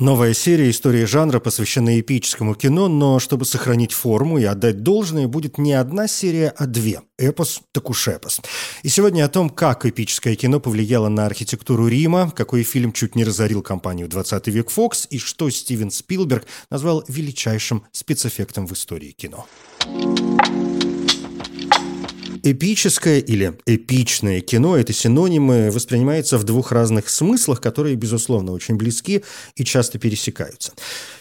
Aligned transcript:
Новая 0.00 0.32
серия 0.32 0.70
«История 0.70 1.04
жанра» 1.04 1.40
посвящена 1.40 2.00
эпическому 2.00 2.54
кино, 2.54 2.88
но 2.88 3.18
чтобы 3.18 3.44
сохранить 3.44 3.92
форму 3.92 4.38
и 4.38 4.44
отдать 4.44 4.82
должное, 4.82 5.28
будет 5.28 5.58
не 5.58 5.74
одна 5.74 6.08
серия, 6.08 6.54
а 6.56 6.66
две. 6.66 7.02
Эпос, 7.18 7.60
так 7.70 7.90
уж 7.90 8.08
эпос. 8.08 8.40
И 8.82 8.88
сегодня 8.88 9.26
о 9.26 9.28
том, 9.28 9.50
как 9.50 9.84
эпическое 9.84 10.36
кино 10.36 10.58
повлияло 10.58 11.10
на 11.10 11.26
архитектуру 11.26 11.86
Рима, 11.86 12.32
какой 12.34 12.62
фильм 12.62 12.94
чуть 12.94 13.14
не 13.14 13.24
разорил 13.24 13.60
компанию 13.60 14.08
«20 14.08 14.50
век 14.50 14.70
Фокс» 14.70 15.06
и 15.10 15.18
что 15.18 15.50
Стивен 15.50 15.90
Спилберг 15.90 16.46
назвал 16.70 17.04
величайшим 17.06 17.84
спецэффектом 17.92 18.66
в 18.66 18.72
истории 18.72 19.10
кино. 19.10 19.46
Эпическое 22.42 23.18
или 23.18 23.52
эпичное 23.66 24.40
кино– 24.40 24.76
это 24.78 24.92
синонимы, 24.92 25.70
воспринимается 25.70 26.38
в 26.38 26.44
двух 26.44 26.72
разных 26.72 27.10
смыслах, 27.10 27.60
которые, 27.60 27.96
безусловно, 27.96 28.52
очень 28.52 28.76
близки 28.76 29.24
и 29.56 29.64
часто 29.64 29.98
пересекаются. 29.98 30.72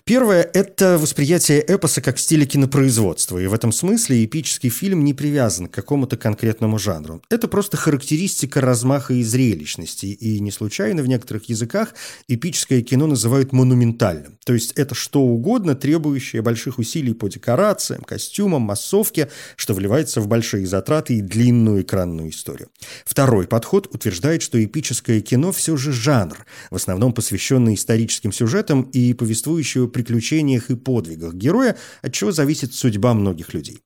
Первое– 0.10 0.42
это 0.56 0.98
восприятие 0.98 1.64
эпоса 1.68 2.02
как 2.02 2.18
стиля 2.18 2.44
кинопроизводства, 2.44 3.38
и 3.38 3.46
в 3.46 3.54
этом 3.54 3.72
смысле 3.72 4.26
эпический 4.26 4.72
фильм 4.72 5.04
не 5.04 5.14
привязан 5.14 5.68
к 5.68 5.72
какому-то 5.72 6.18
конкретному 6.18 6.80
жанру. 6.80 7.22
Это 7.30 7.48
просто 7.48 7.78
характеристика 7.78 8.60
размаха 8.60 9.14
и 9.14 9.22
зрелищности, 9.22 10.08
и 10.08 10.40
не 10.40 10.50
случайно 10.50 11.04
в 11.04 11.08
некоторых 11.08 11.48
языках 11.48 11.94
эпическое 12.28 12.82
кино 12.82 13.06
называют 13.06 13.54
монументальным. 13.54 14.40
То 14.46 14.56
есть 14.56 14.72
это 14.72 14.96
что 14.96 15.22
угодно, 15.22 15.76
требующее 15.76 16.42
больших 16.42 16.80
усилий 16.80 17.14
по 17.14 17.28
декорациям, 17.28 18.02
костюмам, 18.02 18.64
массовке, 18.64 19.30
что 19.58 19.76
вливается 19.76 20.22
в 20.22 20.28
большие 20.28 20.66
затраты 20.66 21.20
и 21.20 21.22
длинную 21.22 21.84
экранную 21.84 22.32
историю. 22.32 22.70
Второй 23.06 23.46
подход 23.46 23.86
утверждает, 23.94 24.42
что 24.42 24.64
эпическое 24.64 25.22
кино 25.22 25.52
все 25.52 25.78
же 25.78 25.92
жанр, 25.92 26.48
в 26.72 26.76
основном 26.78 27.14
посвященный 27.14 27.76
историческим 27.76 28.32
сюжетам 28.32 28.82
и 28.82 29.14
повествующего 29.14 29.86
приключениях 30.00 30.70
и 30.70 30.76
подвигах 30.76 31.34
героя, 31.34 31.76
от 32.02 32.14
чего 32.14 32.32
зависит 32.32 32.74
судьба 32.74 33.14
многих 33.14 33.54
людей. 33.54 33.80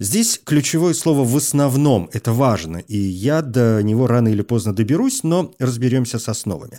Здесь 0.00 0.40
ключевое 0.42 0.94
слово 0.94 1.24
«в 1.24 1.36
основном»— 1.36 2.08
это 2.12 2.32
важно, 2.32 2.78
и 2.78 2.96
я 2.96 3.42
до 3.42 3.82
него 3.82 4.06
рано 4.06 4.28
или 4.28 4.42
поздно 4.42 4.72
доберусь, 4.72 5.22
но 5.22 5.54
разберемся 5.58 6.18
с 6.18 6.28
основами. 6.28 6.78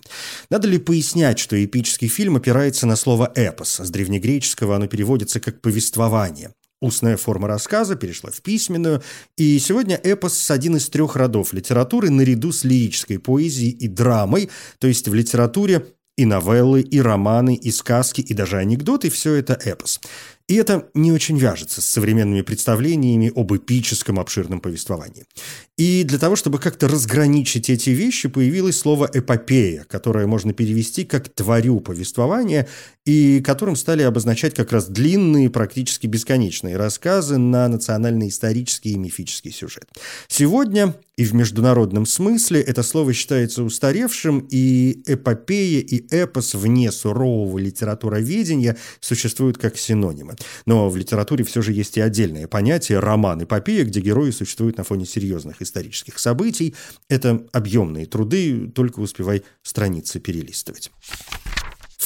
Надо 0.50 0.68
ли 0.68 0.80
пояснять, 0.80 1.38
что 1.38 1.64
эпический 1.64 2.08
фильм 2.08 2.36
опирается 2.36 2.88
на 2.88 2.96
слово 2.96 3.32
«эпос», 3.36 3.80
с 3.80 3.90
древнегреческого 3.90 4.76
оно 4.76 4.88
переводится 4.88 5.40
как 5.40 5.62
«повествование». 5.62 6.52
Устная 6.82 7.18
форма 7.18 7.50
рассказа 7.50 7.96
перешла 7.96 8.32
в 8.32 8.42
письменную, 8.42 9.04
и 9.36 9.60
сегодня 9.60 10.00
эпос– 10.02 10.50
один 10.52 10.78
из 10.78 10.90
трех 10.90 11.18
родов 11.18 11.52
литературы 11.52 12.10
наряду 12.10 12.54
с 12.54 12.64
лирической 12.64 13.20
поэзией 13.20 13.72
и 13.72 13.90
драмой, 13.90 14.50
то 14.80 14.88
есть 14.88 15.10
в 15.10 15.14
литературе 15.14 15.86
и 16.20 16.26
новеллы, 16.26 16.82
и 16.82 17.00
романы, 17.00 17.56
и 17.56 17.72
сказки, 17.72 18.20
и 18.20 18.34
даже 18.34 18.58
анекдоты– 18.58 19.10
все 19.12 19.36
это 19.36 19.54
эпос. 19.54 20.02
И 20.50 20.56
это 20.56 20.90
не 20.96 21.12
очень 21.12 21.38
вяжется 21.38 21.80
с 21.80 21.86
современными 21.86 22.42
представлениями 22.42 23.32
об 23.34 23.54
эпическом 23.54 24.20
обширном 24.20 24.60
повествовании. 24.60 25.24
И 25.78 26.04
для 26.04 26.18
того, 26.18 26.36
чтобы 26.36 26.58
как-то 26.58 26.88
разграничить 26.88 27.70
эти 27.70 27.92
вещи, 27.92 28.28
появилось 28.28 28.80
слово 28.80 29.10
«эпопея», 29.14 29.86
которое 29.88 30.26
можно 30.26 30.52
перевести 30.52 31.06
как 31.06 31.30
«творю 31.30 31.80
повествования», 31.80 32.68
и 33.06 33.42
которым 33.42 33.76
стали 33.76 34.02
обозначать 34.02 34.56
как 34.56 34.72
раз 34.72 34.88
длинные, 34.88 35.50
практически 35.50 36.08
бесконечные 36.08 36.78
рассказы 36.78 37.38
на 37.38 37.68
национально-исторический 37.68 38.94
и 38.94 38.98
мифический 38.98 39.52
сюжет. 39.52 39.86
Сегодня 40.28 40.96
и 41.20 41.26
в 41.26 41.34
международном 41.34 42.06
смысле 42.06 42.62
это 42.62 42.82
слово 42.82 43.12
считается 43.12 43.64
устаревшим, 43.64 44.48
и 44.50 45.04
эпопея 45.06 45.82
и 45.82 46.08
эпос 46.16 46.54
вне 46.54 46.94
сурового 46.94 47.58
литературоведения 47.58 48.78
существуют 49.02 49.58
как 49.58 49.78
синонимы. 49.78 50.38
Но 50.66 50.90
в 50.90 50.96
литературе 50.96 51.44
все 51.44 51.62
же 51.62 51.74
есть 51.74 51.98
и 51.98 52.00
отдельное 52.00 52.48
понятие 52.48 53.00
роман-эпопея, 53.00 53.84
где 53.84 54.00
герои 54.00 54.32
существуют 54.32 54.78
на 54.78 54.86
фоне 54.86 55.06
серьезных 55.06 55.62
исторических 55.62 56.18
событий. 56.20 56.74
Это 57.10 57.46
объемные 57.52 58.06
труды, 58.06 58.72
только 58.74 59.02
успевай 59.02 59.44
страницы 59.62 60.22
перелистывать. 60.22 60.90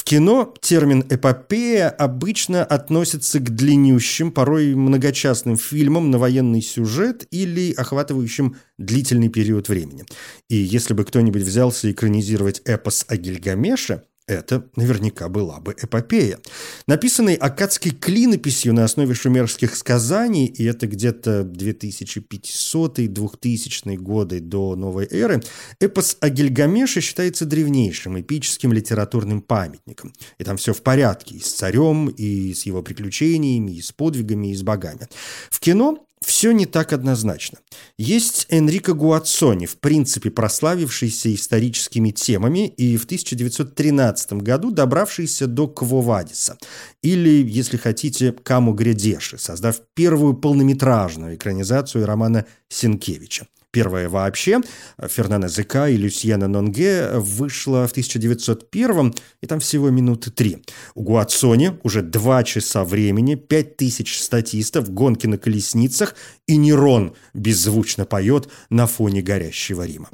В 0.04 0.06
кино 0.06 0.52
термин 0.60 1.02
«эпопея» 1.08 1.88
обычно 1.88 2.62
относится 2.62 3.38
к 3.38 3.54
длиннющим, 3.54 4.32
порой 4.32 4.74
многочастным 4.74 5.56
фильмам 5.56 6.10
на 6.10 6.18
военный 6.18 6.60
сюжет 6.60 7.26
или 7.30 7.72
охватывающим 7.72 8.56
длительный 8.76 9.30
период 9.30 9.70
времени. 9.70 10.04
И 10.50 10.56
если 10.56 10.92
бы 10.92 11.06
кто-нибудь 11.06 11.40
взялся 11.40 11.90
экранизировать 11.90 12.60
эпос 12.66 13.06
о 13.08 13.16
Гильгамеше, 13.16 14.02
это 14.26 14.68
наверняка 14.76 15.28
была 15.28 15.60
бы 15.60 15.76
эпопея. 15.80 16.40
Написанный 16.86 17.34
акадской 17.34 17.92
клинописью 17.92 18.72
на 18.72 18.84
основе 18.84 19.12
шумерских 19.14 19.76
сказаний, 19.76 20.46
и 20.46 20.64
это 20.64 20.86
где-то 20.86 21.42
2500-2000 21.42 23.96
годы 23.96 24.40
до 24.40 24.76
новой 24.76 25.06
эры, 25.10 25.42
эпос 25.80 26.16
о 26.20 26.30
Гильгамеше 26.30 27.00
считается 27.00 27.44
древнейшим 27.44 28.20
эпическим 28.20 28.72
литературным 28.72 29.42
памятником. 29.42 30.12
И 30.38 30.44
там 30.44 30.56
все 30.56 30.72
в 30.72 30.82
порядке 30.82 31.34
и 31.36 31.40
с 31.40 31.52
царем, 31.52 32.08
и 32.08 32.54
с 32.54 32.64
его 32.66 32.82
приключениями, 32.82 33.72
и 33.72 33.82
с 33.82 33.92
подвигами, 33.92 34.52
и 34.52 34.54
с 34.54 34.62
богами. 34.62 35.08
В 35.50 35.60
кино 35.60 36.06
все 36.24 36.52
не 36.52 36.66
так 36.66 36.92
однозначно. 36.92 37.58
Есть 37.98 38.46
Энрико 38.48 38.94
Гуацони, 38.94 39.66
в 39.66 39.76
принципе 39.76 40.30
прославившийся 40.30 41.34
историческими 41.34 42.10
темами 42.10 42.68
и 42.68 42.96
в 42.96 43.04
1913 43.04 44.34
году 44.34 44.70
добравшийся 44.70 45.46
до 45.46 45.68
Квовадиса, 45.68 46.58
или, 47.02 47.44
если 47.46 47.76
хотите, 47.76 48.32
Каму 48.32 48.72
Гредеши, 48.72 49.38
создав 49.38 49.80
первую 49.94 50.34
полнометражную 50.34 51.36
экранизацию 51.36 52.06
романа 52.06 52.46
Сенкевича. 52.68 53.46
Первая 53.74 54.08
вообще, 54.08 54.60
Фернана 55.04 55.48
Зека 55.48 55.88
и 55.88 55.96
Люсьена 55.96 56.46
Нонге, 56.46 57.10
вышла 57.14 57.88
в 57.88 57.90
1901 57.90 59.14
и 59.40 59.46
там 59.48 59.58
всего 59.58 59.90
минуты 59.90 60.30
три. 60.30 60.58
У 60.94 61.02
Гуацони 61.02 61.72
уже 61.82 62.02
два 62.02 62.44
часа 62.44 62.84
времени, 62.84 63.34
пять 63.34 63.76
тысяч 63.76 64.20
статистов, 64.20 64.90
гонки 64.90 65.26
на 65.26 65.38
колесницах, 65.38 66.14
и 66.46 66.56
Нерон 66.56 67.16
беззвучно 67.34 68.04
поет 68.04 68.48
на 68.70 68.86
фоне 68.86 69.22
горящего 69.22 69.84
Рима. 69.84 70.08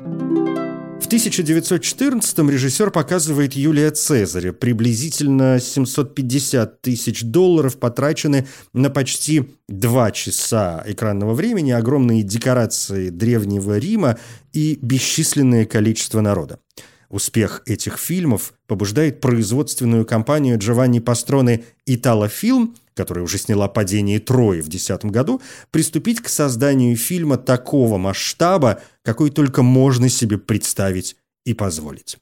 В 1.10 1.12
1914-м 1.12 2.50
режиссер 2.50 2.92
показывает 2.92 3.54
Юлия 3.54 3.90
Цезаря. 3.90 4.52
Приблизительно 4.52 5.58
750 5.58 6.82
тысяч 6.82 7.24
долларов 7.24 7.80
потрачены 7.80 8.46
на 8.72 8.90
почти 8.90 9.50
два 9.68 10.12
часа 10.12 10.84
экранного 10.86 11.34
времени, 11.34 11.72
огромные 11.72 12.22
декорации 12.22 13.08
древнего 13.08 13.76
Рима 13.76 14.20
и 14.52 14.78
бесчисленное 14.80 15.64
количество 15.64 16.20
народа. 16.20 16.60
Успех 17.08 17.62
этих 17.66 17.98
фильмов 17.98 18.54
побуждает 18.68 19.20
производственную 19.20 20.06
компанию 20.06 20.58
Джованни 20.58 21.00
Пастроне 21.00 21.64
«Италофилм», 21.86 22.76
которая 23.00 23.24
уже 23.24 23.38
сняла 23.38 23.66
«Падение 23.66 24.20
Трои» 24.20 24.60
в 24.60 24.68
2010 24.68 25.06
году, 25.06 25.40
приступить 25.70 26.20
к 26.20 26.28
созданию 26.28 26.94
фильма 26.98 27.38
такого 27.38 27.96
масштаба, 27.96 28.82
какой 29.02 29.30
только 29.30 29.62
можно 29.62 30.10
себе 30.10 30.36
представить 30.36 31.16
и 31.46 31.54
позволить. 31.54 32.18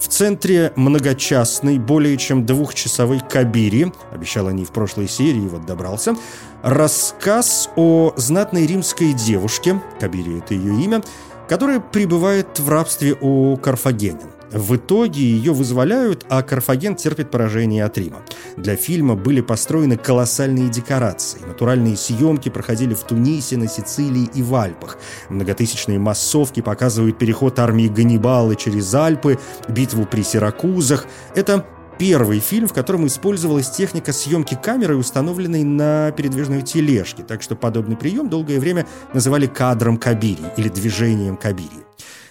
В 0.00 0.08
центре 0.08 0.72
многочастной, 0.76 1.78
более 1.78 2.16
чем 2.16 2.46
двухчасовой 2.46 3.20
Кабири, 3.20 3.92
обещал 4.10 4.46
они 4.46 4.64
в 4.64 4.70
прошлой 4.70 5.08
серии, 5.08 5.46
вот 5.46 5.66
добрался, 5.66 6.16
рассказ 6.62 7.68
о 7.76 8.14
знатной 8.16 8.66
римской 8.66 9.12
девушке, 9.12 9.82
Кабири 10.00 10.38
это 10.38 10.54
ее 10.54 10.82
имя, 10.82 11.02
которая 11.50 11.80
пребывает 11.80 12.58
в 12.58 12.68
рабстве 12.70 13.14
у 13.20 13.58
карфагенян. 13.58 14.35
В 14.52 14.76
итоге 14.76 15.20
ее 15.20 15.52
вызволяют, 15.52 16.24
а 16.28 16.42
Карфаген 16.42 16.94
терпит 16.94 17.30
поражение 17.30 17.84
от 17.84 17.98
Рима. 17.98 18.22
Для 18.56 18.76
фильма 18.76 19.14
были 19.14 19.40
построены 19.40 19.96
колоссальные 19.96 20.68
декорации. 20.68 21.40
Натуральные 21.46 21.96
съемки 21.96 22.48
проходили 22.48 22.94
в 22.94 23.02
Тунисе, 23.02 23.56
на 23.56 23.68
Сицилии 23.68 24.30
и 24.34 24.42
в 24.42 24.54
Альпах. 24.54 24.98
Многотысячные 25.28 25.98
массовки 25.98 26.60
показывают 26.60 27.18
переход 27.18 27.58
армии 27.58 27.88
Ганнибала 27.88 28.54
через 28.54 28.94
Альпы, 28.94 29.38
битву 29.68 30.06
при 30.06 30.22
Сиракузах. 30.22 31.06
Это 31.34 31.66
первый 31.98 32.40
фильм, 32.40 32.68
в 32.68 32.72
котором 32.72 33.06
использовалась 33.06 33.70
техника 33.70 34.12
съемки 34.12 34.58
камеры, 34.60 34.96
установленной 34.96 35.64
на 35.64 36.12
передвижной 36.12 36.62
тележке, 36.62 37.22
так 37.22 37.42
что 37.42 37.56
подобный 37.56 37.96
прием 37.96 38.28
долгое 38.28 38.60
время 38.60 38.86
называли 39.12 39.46
кадром 39.46 39.96
Кабири 39.96 40.44
или 40.56 40.68
движением 40.68 41.36
Кабири. 41.36 41.84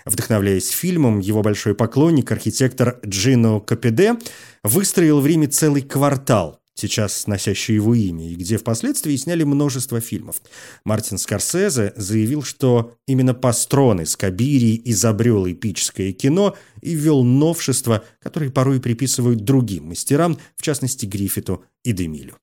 Вдохновляясь 0.06 0.69
фильмом, 0.69 1.19
его 1.19 1.42
большой 1.42 1.74
поклонник, 1.74 2.31
архитектор 2.31 3.00
Джино 3.06 3.60
Капеде, 3.60 4.18
выстроил 4.63 5.19
в 5.19 5.25
Риме 5.25 5.48
целый 5.48 5.81
квартал, 5.81 6.60
сейчас 6.75 7.25
носящий 7.25 7.74
его 7.74 7.96
имя, 7.96 8.30
и 8.30 8.36
где 8.36 8.57
впоследствии 8.57 9.16
сняли 9.16 9.44
множество 9.44 10.00
фильмов. 10.00 10.42
Мартин 10.84 11.18
Скорсезе 11.18 11.92
заявил, 11.96 12.44
что 12.44 12.94
именно 13.07 13.34
Пастроны 13.34 14.06
с 14.06 14.16
Кабири 14.16 14.80
изобрел 14.86 15.50
эпическое 15.50 16.12
кино 16.12 16.56
и 16.81 16.94
ввел 16.94 17.24
новшества, 17.24 18.04
которые 18.22 18.52
порой 18.52 18.80
приписывают 18.80 19.44
другим 19.44 19.86
мастерам, 19.86 20.38
в 20.56 20.62
частности 20.62 21.07
Гриффиту 21.07 21.63
и 21.84 21.94
Демилю. 21.94 22.36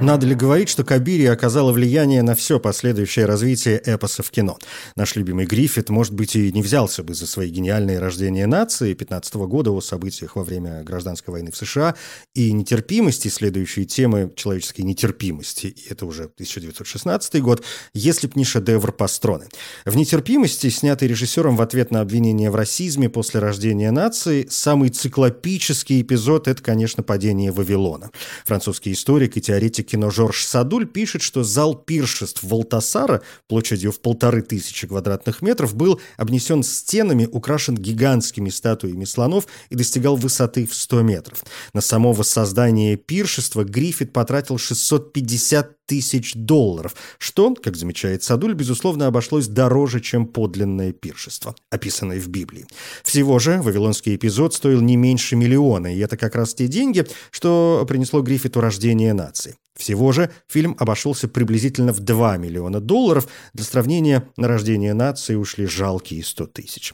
Надо 0.00 0.26
ли 0.26 0.34
говорить, 0.34 0.70
что 0.70 0.82
Кабири 0.82 1.26
оказала 1.26 1.72
влияние 1.72 2.22
на 2.22 2.34
все 2.34 2.58
последующее 2.58 3.26
развитие 3.26 3.82
эпоса 3.84 4.22
в 4.22 4.30
кино? 4.30 4.56
Наш 4.96 5.14
любимый 5.14 5.44
Гриффит, 5.44 5.90
может 5.90 6.14
быть, 6.14 6.34
и 6.36 6.50
не 6.52 6.62
взялся 6.62 7.02
бы 7.02 7.12
за 7.12 7.26
свои 7.26 7.50
гениальные 7.50 7.98
рождения 7.98 8.46
нации 8.46 8.94
15 8.94 9.34
-го 9.34 9.46
года 9.46 9.72
о 9.72 9.82
событиях 9.82 10.36
во 10.36 10.42
время 10.42 10.82
гражданской 10.84 11.32
войны 11.32 11.52
в 11.52 11.56
США 11.56 11.96
и 12.34 12.50
нетерпимости, 12.52 13.28
следующие 13.28 13.84
темы 13.84 14.32
человеческой 14.36 14.82
нетерпимости, 14.82 15.66
и 15.66 15.90
это 15.90 16.06
уже 16.06 16.24
1916 16.24 17.42
год, 17.42 17.62
если 17.92 18.26
б 18.26 18.32
не 18.36 18.44
шедевр 18.44 18.92
Пастроны. 18.92 19.48
В 19.84 19.96
«Нетерпимости», 19.96 20.70
снятый 20.70 21.08
режиссером 21.08 21.56
в 21.56 21.62
ответ 21.62 21.90
на 21.90 22.00
обвинение 22.00 22.50
в 22.50 22.54
расизме 22.54 23.10
после 23.10 23.40
рождения 23.40 23.90
нации, 23.90 24.46
самый 24.48 24.88
циклопический 24.88 26.00
эпизод– 26.00 26.48
это, 26.48 26.62
конечно, 26.62 27.02
падение 27.02 27.52
Вавилона. 27.52 28.10
Французский 28.46 28.92
историк 28.92 29.36
и 29.36 29.42
теоретик 29.42 29.89
кино 29.90 30.10
Жорж 30.10 30.44
Садуль 30.44 30.86
пишет, 30.86 31.22
что 31.22 31.42
зал 31.42 31.74
пиршеств 31.74 32.42
Валтасара 32.42 33.22
площадью 33.48 33.92
в 33.92 34.00
полторы 34.00 34.42
тысячи 34.42 34.86
квадратных 34.86 35.42
метров 35.42 35.74
был 35.74 36.00
обнесен 36.16 36.62
стенами, 36.62 37.28
украшен 37.30 37.76
гигантскими 37.76 38.50
статуями 38.50 39.04
слонов 39.04 39.46
и 39.68 39.74
достигал 39.74 40.16
высоты 40.16 40.66
в 40.66 40.74
100 40.74 41.02
метров. 41.02 41.44
На 41.72 41.80
само 41.80 42.12
воссоздание 42.12 42.96
пиршества 42.96 43.64
Гриффит 43.64 44.12
потратил 44.12 44.58
650 44.58 45.79
тысяч 45.90 46.34
долларов, 46.36 46.94
что, 47.18 47.52
как 47.52 47.76
замечает 47.76 48.22
Садуль, 48.22 48.54
безусловно, 48.54 49.08
обошлось 49.08 49.48
дороже, 49.48 49.98
чем 50.00 50.24
подлинное 50.24 50.92
пиршество, 50.92 51.56
описанное 51.68 52.20
в 52.20 52.28
Библии. 52.28 52.64
Всего 53.02 53.40
же 53.40 53.60
вавилонский 53.60 54.14
эпизод 54.14 54.54
стоил 54.54 54.80
не 54.82 54.94
меньше 54.94 55.34
миллиона, 55.34 55.92
и 55.92 55.98
это 55.98 56.16
как 56.16 56.36
раз 56.36 56.54
те 56.54 56.68
деньги, 56.68 57.04
что 57.32 57.84
принесло 57.88 58.22
Гриффиту 58.22 58.60
рождение 58.60 59.14
нации. 59.14 59.56
Всего 59.76 60.12
же 60.12 60.30
фильм 60.46 60.76
обошелся 60.78 61.26
приблизительно 61.26 61.92
в 61.92 61.98
2 61.98 62.36
миллиона 62.36 62.80
долларов. 62.80 63.26
Для 63.52 63.64
сравнения, 63.64 64.28
на 64.36 64.46
рождение 64.46 64.94
нации 64.94 65.34
ушли 65.34 65.66
жалкие 65.66 66.22
100 66.22 66.46
тысяч. 66.46 66.92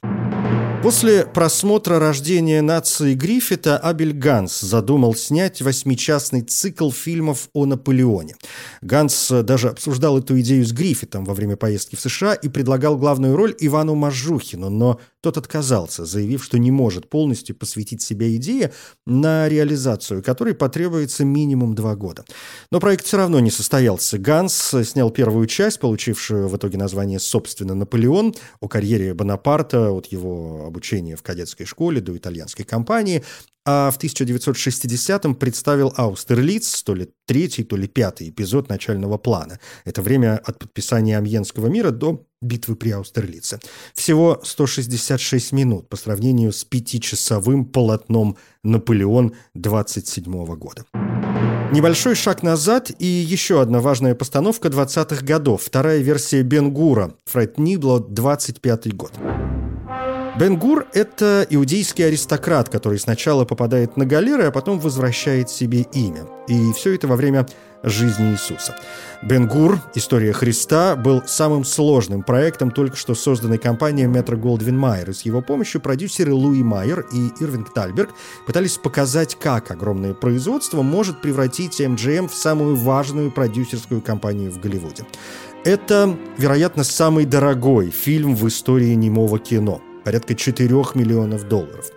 После 0.87 1.27
просмотра 1.27 1.99
«Рождения 1.99 2.62
нации» 2.62 3.15
Гриффита 3.15 3.77
Абель 3.77 4.12
Ганс 4.12 4.61
задумал 4.61 5.17
снять 5.17 5.61
восьмичастный 5.61 6.43
цикл 6.43 6.93
фильмов 6.93 7.49
о 7.55 7.67
Наполеоне. 7.67 8.37
Ганс 8.83 9.33
даже 9.43 9.71
обсуждал 9.71 10.17
эту 10.17 10.38
идею 10.38 10.65
с 10.65 10.71
Гриффитом 10.71 11.25
во 11.25 11.35
время 11.35 11.56
поездки 11.56 11.97
в 11.97 12.00
США 12.00 12.35
и 12.35 12.49
предлагал 12.49 12.97
главную 12.97 13.35
роль 13.35 13.53
Ивану 13.59 13.97
Мажухину, 13.97 14.71
но 14.71 15.00
тот 15.26 15.38
отказался, 15.38 16.05
заявив, 16.05 16.44
что 16.44 16.56
не 16.56 16.70
может 16.70 17.11
полностью 17.11 17.56
посвятить 17.56 18.00
себя 18.00 18.32
идее, 18.37 18.73
на 19.06 19.49
реализацию 19.49 20.23
которой 20.23 20.55
потребуется 20.55 21.25
минимум 21.25 21.75
два 21.75 21.96
года. 21.96 22.25
Но 22.70 22.78
проект 22.78 23.05
все 23.06 23.17
равно 23.17 23.40
не 23.40 23.50
состоялся. 23.50 24.19
Ганс 24.19 24.73
снял 24.84 25.11
первую 25.11 25.49
часть, 25.49 25.81
получившую 25.81 26.46
в 26.46 26.56
итоге 26.56 26.78
название 26.78 27.19
«Собственно, 27.19 27.75
Наполеон», 27.75 28.37
о 28.61 28.69
карьере 28.69 29.14
Бонапарта, 29.14 29.90
от 29.90 30.06
его 30.06 30.64
обучения 30.64 31.17
в 31.17 31.25
кадетской 31.25 31.67
школе 31.67 32.00
до 32.00 32.17
итальянской 32.17 32.64
компании, 32.64 33.25
а 33.66 33.90
в 33.90 33.98
1960-м 33.98 35.34
представил 35.34 35.92
Аустерлиц, 35.96 36.82
то 36.84 36.94
ли 36.94 37.08
третий, 37.26 37.64
то 37.64 37.76
ли 37.76 37.88
пятый 37.88 38.30
эпизод 38.30 38.68
начального 38.68 39.18
плана. 39.18 39.58
Это 39.84 40.02
время 40.02 40.40
от 40.44 40.60
подписания 40.60 41.18
Амьенского 41.18 41.66
мира 41.66 41.90
до 41.90 42.24
битвы 42.40 42.76
при 42.76 42.90
Аустерлице. 42.90 43.58
Всего 43.92 44.40
166 44.44 45.52
минут 45.52 45.88
по 45.88 45.96
сравнению 45.96 46.52
с 46.52 46.64
пятичасовым 46.64 47.64
полотном 47.64 48.36
«Наполеон» 48.62 49.34
27 49.54 50.46
года. 50.54 50.84
Небольшой 51.72 52.14
шаг 52.14 52.44
назад 52.44 52.92
и 53.00 53.06
еще 53.06 53.60
одна 53.60 53.80
важная 53.80 54.14
постановка 54.14 54.68
20-х 54.68 55.24
годов. 55.24 55.62
Вторая 55.64 55.98
версия 55.98 56.42
Бенгура, 56.42 57.14
Фред 57.24 57.58
Нибло, 57.58 57.98
25 57.98 58.94
год. 58.94 59.12
Бенгур– 60.38 60.87
это 60.93 61.47
иудейский 61.49 62.06
аристократ, 62.06 62.69
который 62.69 62.99
сначала 62.99 63.47
попадает 63.47 63.97
на 63.97 64.05
галеры, 64.05 64.44
а 64.44 64.50
потом 64.50 64.79
возвращает 64.79 65.49
себе 65.49 65.87
имя. 65.94 66.27
И 66.47 66.73
все 66.75 66.94
это 66.94 67.09
во 67.09 67.17
время 67.17 67.47
жизни 67.83 68.33
Иисуса. 68.33 68.77
Бенгур, 69.23 69.81
история 69.94 70.35
Христа, 70.35 70.94
был 70.94 71.23
самым 71.25 71.65
сложным 71.65 72.23
проектом 72.23 72.71
только 72.71 72.99
что 72.99 73.15
созданной 73.15 73.56
компанией 73.56 74.09
Метро 74.09 74.37
Голдвин 74.37 74.77
Майер. 74.77 75.09
И 75.09 75.15
с 75.15 75.23
его 75.23 75.41
помощью 75.41 75.81
продюсеры 75.81 76.35
Луи 76.35 76.62
Майер 76.62 77.06
и 77.15 77.29
Ирвинг 77.43 77.73
Тальберг 77.73 78.11
пытались 78.47 78.77
показать, 78.77 79.38
как 79.41 79.71
огромное 79.71 80.12
производство 80.12 80.83
может 80.83 81.23
превратить 81.23 81.81
MGM 81.81 82.29
в 82.29 82.35
самую 82.35 82.77
важную 82.77 83.31
продюсерскую 83.31 84.03
компанию 84.03 84.50
в 84.50 84.61
Голливуде. 84.61 85.06
Это, 85.65 86.15
вероятно, 86.37 86.85
самый 86.85 87.25
дорогой 87.25 87.88
фильм 87.88 88.37
в 88.37 88.47
истории 88.47 88.93
немого 88.93 89.38
кино– 89.38 89.81
порядка 90.06 90.37
4 90.37 90.69
миллионов 90.94 91.49
долларов. 91.49 91.91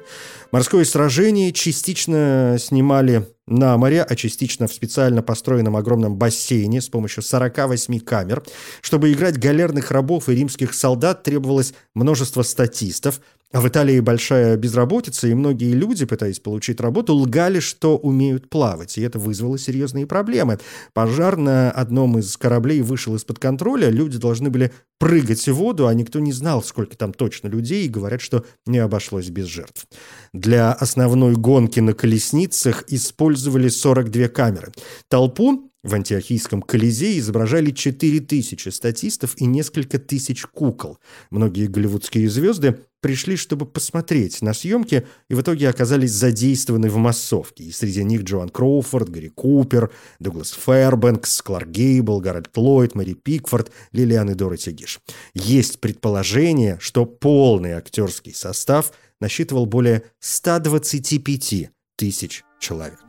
Морское 0.51 0.83
сражение 0.83 1.53
частично 1.53 2.57
снимали 2.59 3.27
на 3.45 3.77
море, 3.77 4.01
а 4.01 4.15
частично 4.15 4.67
в 4.67 4.73
специально 4.73 5.21
построенном 5.21 5.75
огромном 5.75 6.15
бассейне 6.15 6.81
с 6.81 6.89
помощью 6.89 7.21
48 7.21 7.99
камер. 7.99 8.41
Чтобы 8.81 9.11
играть 9.11 9.37
галерных 9.37 9.91
рабов 9.91 10.27
и 10.27 10.33
римских 10.33 10.73
солдат 10.73 11.21
требовалось 11.21 11.75
множество 11.93 12.41
статистов– 12.41 13.21
в 13.51 13.67
Италии 13.67 13.99
большая 13.99 14.57
безработица, 14.57 15.27
и 15.27 15.33
многие 15.33 15.73
люди, 15.73 16.05
пытаясь 16.05 16.39
получить 16.39 16.79
работу, 16.79 17.15
лгали, 17.15 17.59
что 17.59 17.97
умеют 17.97 18.49
плавать, 18.49 18.97
и 18.97 19.01
это 19.01 19.17
вызвало 19.17 19.57
серьезные 19.57 20.05
проблемы. 20.05 20.59
Пожар 20.93 21.35
на 21.35 21.71
одном 21.71 22.19
из 22.19 22.37
кораблей 22.37 22.81
вышел 22.81 23.15
из-под 23.15 23.39
контроля, 23.39 23.89
люди 23.89 24.19
должны 24.19 24.51
были 24.51 24.71
прыгать 24.99 25.47
в 25.47 25.53
воду, 25.53 25.87
а 25.87 25.93
никто 25.95 26.19
не 26.19 26.31
знал, 26.31 26.61
сколько 26.61 26.95
там 26.95 27.11
точно 27.11 27.47
людей, 27.47 27.85
и 27.85 27.89
говорят, 27.89 28.21
что 28.21 28.45
не 28.67 28.77
обошлось 28.77 29.29
без 29.29 29.47
жертв. 29.47 29.87
Для 30.31 30.71
основной 30.71 31.33
гонки 31.33 31.79
на 31.79 31.93
колесницах 31.93 32.83
использовали 32.87 33.69
42 33.69 34.27
камеры. 34.27 34.71
Толпу 35.09 35.68
в 35.83 35.93
антиохийском 35.93 36.61
Колизее 36.61 37.19
изображали 37.19 37.71
4000 37.71 38.69
статистов 38.69 39.35
и 39.37 39.45
несколько 39.45 39.97
тысяч 39.97 40.45
кукол. 40.45 40.97
Многие 41.29 41.67
голливудские 41.67 42.29
звезды 42.29 42.79
пришли, 43.01 43.37
чтобы 43.37 43.65
посмотреть 43.65 44.41
на 44.41 44.53
съемки, 44.53 45.07
и 45.29 45.33
в 45.33 45.41
итоге 45.41 45.69
оказались 45.69 46.11
задействованы 46.11 46.89
в 46.89 46.97
массовке. 46.97 47.63
И 47.63 47.71
среди 47.71 48.03
них 48.03 48.23
Джоан 48.23 48.49
Кроуфорд, 48.49 49.09
Гарри 49.09 49.29
Купер, 49.29 49.91
Дуглас 50.19 50.51
Фэрбэнкс, 50.51 51.41
Кларк 51.41 51.69
Гейбл, 51.69 52.19
Гарольд 52.19 52.55
Ллойд, 52.55 52.95
Мэри 52.95 53.13
Пикфорд, 53.13 53.71
Лилиан 53.93 54.31
и 54.31 54.33
Дороти 54.33 54.71
Гиш. 54.71 54.99
Есть 55.33 55.79
предположение, 55.79 56.77
что 56.81 57.05
полный 57.05 57.71
актерский 57.71 58.33
состав 58.33 58.91
насчитывал 59.21 59.65
более 59.65 60.03
125 60.19 61.71
тысяч 61.95 62.43
человек. 62.59 62.99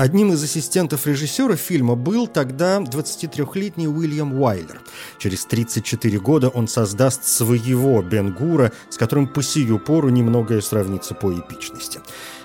Одним 0.00 0.32
из 0.32 0.42
ассистентов 0.42 1.06
режиссера 1.06 1.56
фильма 1.56 1.94
был 1.94 2.26
тогда 2.26 2.78
23-летний 2.78 3.86
Уильям 3.86 4.32
Уайлер. 4.40 4.80
Через 5.18 5.44
34 5.44 6.18
года 6.18 6.48
он 6.48 6.68
создаст 6.68 7.26
своего 7.26 8.00
Бен 8.00 8.32
Гура, 8.32 8.72
с 8.88 8.96
которым 8.96 9.28
по 9.28 9.42
сию 9.42 9.78
пору 9.78 10.08
немногое 10.08 10.62
сравнится 10.62 11.12
по 11.14 11.30
эпичности. 11.30 12.00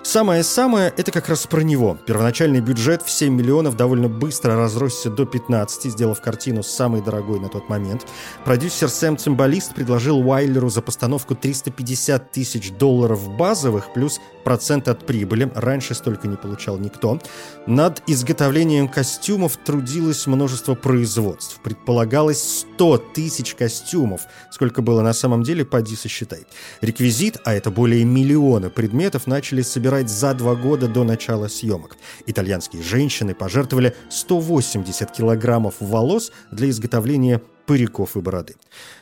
Самое-самое– 0.06 0.94
это 0.98 1.12
как 1.12 1.30
раз 1.30 1.48
про 1.48 1.62
него. 1.62 1.98
Первоначальный 2.06 2.62
бюджет 2.62 3.02
в 3.02 3.10
7 3.10 3.34
миллионов 3.34 3.76
довольно 3.76 4.08
быстро 4.08 4.56
разросся 4.56 5.10
до 5.10 5.26
15, 5.26 5.92
сделав 5.92 6.22
картину 6.22 6.62
самой 6.62 7.02
дорогой 7.02 7.40
на 7.40 7.50
тот 7.50 7.70
момент. 7.70 8.06
Продюсер 8.46 8.90
Сэм 8.90 9.18
Цимбалист 9.18 9.74
предложил 9.74 10.20
Уайлеру 10.20 10.70
за 10.70 10.84
постановку 10.84 11.34
350 11.34 12.32
тысяч 12.32 12.72
долларов 12.74 13.28
базовых 13.36 13.94
плюс 13.94 14.22
процент 14.44 14.90
от 14.90 15.08
прибыли. 15.08 15.52
Раньше 15.56 15.96
столько 15.96 16.28
не 16.28 16.38
получал 16.38 16.78
никто. 16.78 17.20
Над 17.66 18.04
изготовлением 18.06 18.88
костюмов 18.88 19.58
трудилось 19.58 20.28
множество 20.28 20.76
производств. 20.76 21.60
Предполагалось 21.64 22.68
100 22.76 22.98
тысяч 23.16 23.56
костюмов. 23.56 24.22
Сколько 24.52 24.84
было 24.84 25.02
на 25.02 25.14
самом 25.14 25.42
деле, 25.42 25.66
поди 25.66 25.96
сосчитай. 25.96 26.46
Реквизит, 26.82 27.38
а 27.44 27.56
это 27.56 27.72
более 27.72 28.06
миллиона 28.06 28.70
предметов, 28.70 29.26
начали 29.26 29.64
собирать 29.64 29.95
за 30.04 30.34
два 30.34 30.56
года 30.56 30.88
до 30.88 31.04
начала 31.04 31.48
съемок. 31.48 31.98
Итальянские 32.26 32.84
женщины 32.84 33.34
пожертвовали 33.34 33.96
180 34.10 35.12
килограммов 35.12 35.76
волос 35.80 36.32
для 36.52 36.70
изготовления 36.70 37.42
париков 37.66 38.16
и 38.16 38.22
бороды. 38.22 38.56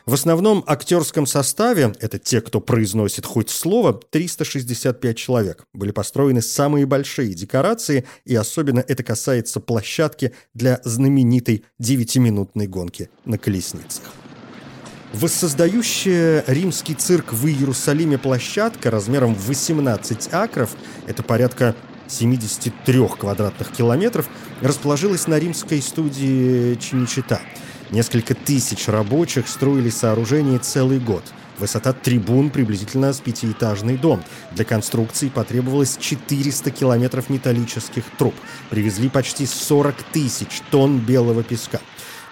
В 0.06 0.14
основном 0.14 0.64
актерском 0.66 1.26
составе, 1.26 1.92
это 2.00 2.18
те, 2.18 2.40
кто 2.40 2.60
произносит 2.60 3.26
хоть 3.26 3.50
слово, 3.50 4.00
365 4.10 5.16
человек. 5.16 5.64
Были 5.72 5.90
построены 5.90 6.42
самые 6.42 6.86
большие 6.86 7.34
декорации, 7.34 8.06
и 8.24 8.34
особенно 8.34 8.80
это 8.86 9.02
касается 9.02 9.60
площадки 9.60 10.32
для 10.54 10.80
знаменитой 10.84 11.64
девятиминутной 11.78 12.66
гонки 12.66 13.10
на 13.24 13.38
колесницах. 13.38 14.23
Воссоздающая 15.14 16.42
римский 16.48 16.94
цирк 16.94 17.32
в 17.32 17.46
Иерусалиме 17.46 18.18
площадка 18.18 18.90
размером 18.90 19.36
в 19.36 19.46
18 19.46 20.34
акров, 20.34 20.70
это 21.06 21.22
порядка 21.22 21.76
73 22.08 23.08
квадратных 23.20 23.70
километров, 23.70 24.28
расположилась 24.60 25.28
на 25.28 25.38
римской 25.38 25.80
студии 25.80 26.74
Чиничита– 26.74 27.40
Несколько 27.90 28.34
тысяч 28.34 28.88
рабочих 28.88 29.46
строили 29.46 29.90
сооружение 29.90 30.58
целый 30.58 30.98
год. 30.98 31.22
Высота 31.58 31.92
трибун 31.92 32.50
приблизительно 32.50 33.12
с 33.12 33.20
пятиэтажный 33.20 33.96
дом. 33.96 34.24
Для 34.50 34.64
конструкции 34.64 35.28
потребовалось 35.28 35.96
400 36.00 36.72
километров 36.72 37.30
металлических 37.30 38.04
труб. 38.18 38.34
Привезли 38.70 39.08
почти 39.08 39.46
40 39.46 39.94
тысяч 40.12 40.60
тонн 40.72 40.98
белого 40.98 41.44
песка. 41.44 41.80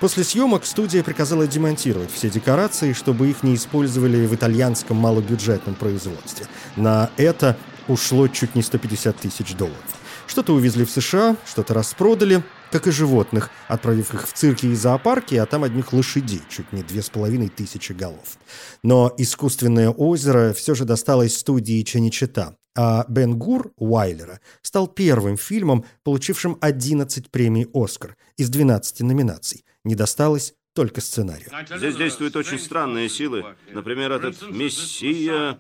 После 0.03 0.25
съемок 0.25 0.67
студия 0.67 1.05
приказала 1.05 1.47
демонтировать 1.47 2.11
все 2.11 2.29
декорации, 2.29 2.93
чтобы 2.93 3.31
их 3.31 3.45
не 3.45 3.55
использовали 3.55 4.27
в 4.27 4.35
итальянском 4.35 4.97
малобюджетном 4.97 5.77
производстве. 5.77 6.47
На 6.75 7.11
это 7.17 7.57
ушло 7.87 8.27
чуть 8.27 8.57
не 8.57 8.63
150 8.63 9.17
тысяч 9.17 9.55
долларов. 9.55 9.79
Что-то 10.27 10.55
увезли 10.55 10.85
в 10.85 10.91
США, 10.91 11.37
что-то 11.47 11.75
распродали, 11.75 12.43
как 12.73 12.89
и 12.89 12.91
животных, 12.91 13.51
отправив 13.69 14.13
их 14.13 14.27
в 14.27 14.33
цирки 14.33 14.67
и 14.67 14.75
зоопарки, 14.75 15.37
а 15.37 15.47
там 15.47 15.63
одних 15.63 15.93
лошадей, 15.93 16.43
чуть 16.51 16.73
не 16.73 16.83
две 16.83 17.01
с 17.01 17.09
половиной 17.09 17.49
тысячи 17.49 17.93
голов. 17.93 18.39
Но 18.83 19.15
искусственное 19.19 19.91
озеро 19.91 20.53
все 20.53 20.75
же 20.75 20.85
досталось 20.85 21.39
студии 21.39 21.81
Чаничета, 21.83 22.57
а 22.75 23.05
Бен 23.09 23.39
Гур 23.39 23.73
Уайлера 23.77 24.41
стал 24.63 24.89
первым 24.89 25.37
фильмом, 25.37 25.85
получившим 26.03 26.59
11 26.61 27.31
премий 27.31 27.69
«Оскар» 27.73 28.17
из 28.37 28.49
12 28.49 29.03
номинаций. 29.03 29.65
Не 29.85 29.95
досталось 29.95 30.55
только 30.75 31.01
сценарию. 31.01 31.51
Здесь 31.77 31.97
действуют 31.97 32.37
очень 32.37 32.59
странные 32.59 33.09
силы. 33.09 33.57
Например, 33.71 34.13
этот 34.13 34.43
Мессия... 34.51 35.59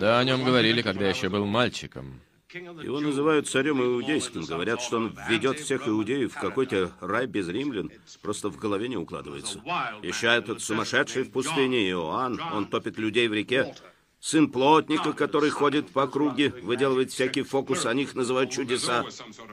Да, 0.00 0.18
о 0.18 0.24
нем 0.24 0.44
говорили, 0.44 0.82
когда 0.82 1.08
еще 1.08 1.28
был 1.28 1.46
мальчиком. 1.46 2.20
Его 2.52 3.00
называют 3.00 3.48
царем 3.48 3.82
иудейским. 3.82 4.44
Говорят, 4.44 4.80
что 4.80 4.98
он 4.98 5.18
ведет 5.28 5.58
всех 5.60 5.88
иудеев 5.88 6.32
в 6.32 6.40
какой-то 6.40 6.92
рай 7.00 7.26
без 7.26 7.48
римлян. 7.48 7.90
Просто 8.22 8.48
в 8.48 8.56
голове 8.56 8.88
не 8.88 8.96
укладывается. 8.96 9.60
Еще 10.02 10.28
этот 10.28 10.62
сумасшедший 10.62 11.24
в 11.24 11.30
пустыне 11.30 11.88
Иоанн. 11.90 12.40
Он 12.52 12.66
топит 12.66 12.98
людей 12.98 13.28
в 13.28 13.34
реке. 13.34 13.74
Сын 14.26 14.50
плотника, 14.50 15.12
который 15.12 15.50
ходит 15.50 15.90
по 15.90 16.02
округе, 16.02 16.52
выделывает 16.62 17.12
всякие 17.12 17.44
фокусы, 17.44 17.86
о 17.86 17.94
них 17.94 18.16
называют 18.16 18.50
чудеса. 18.50 19.04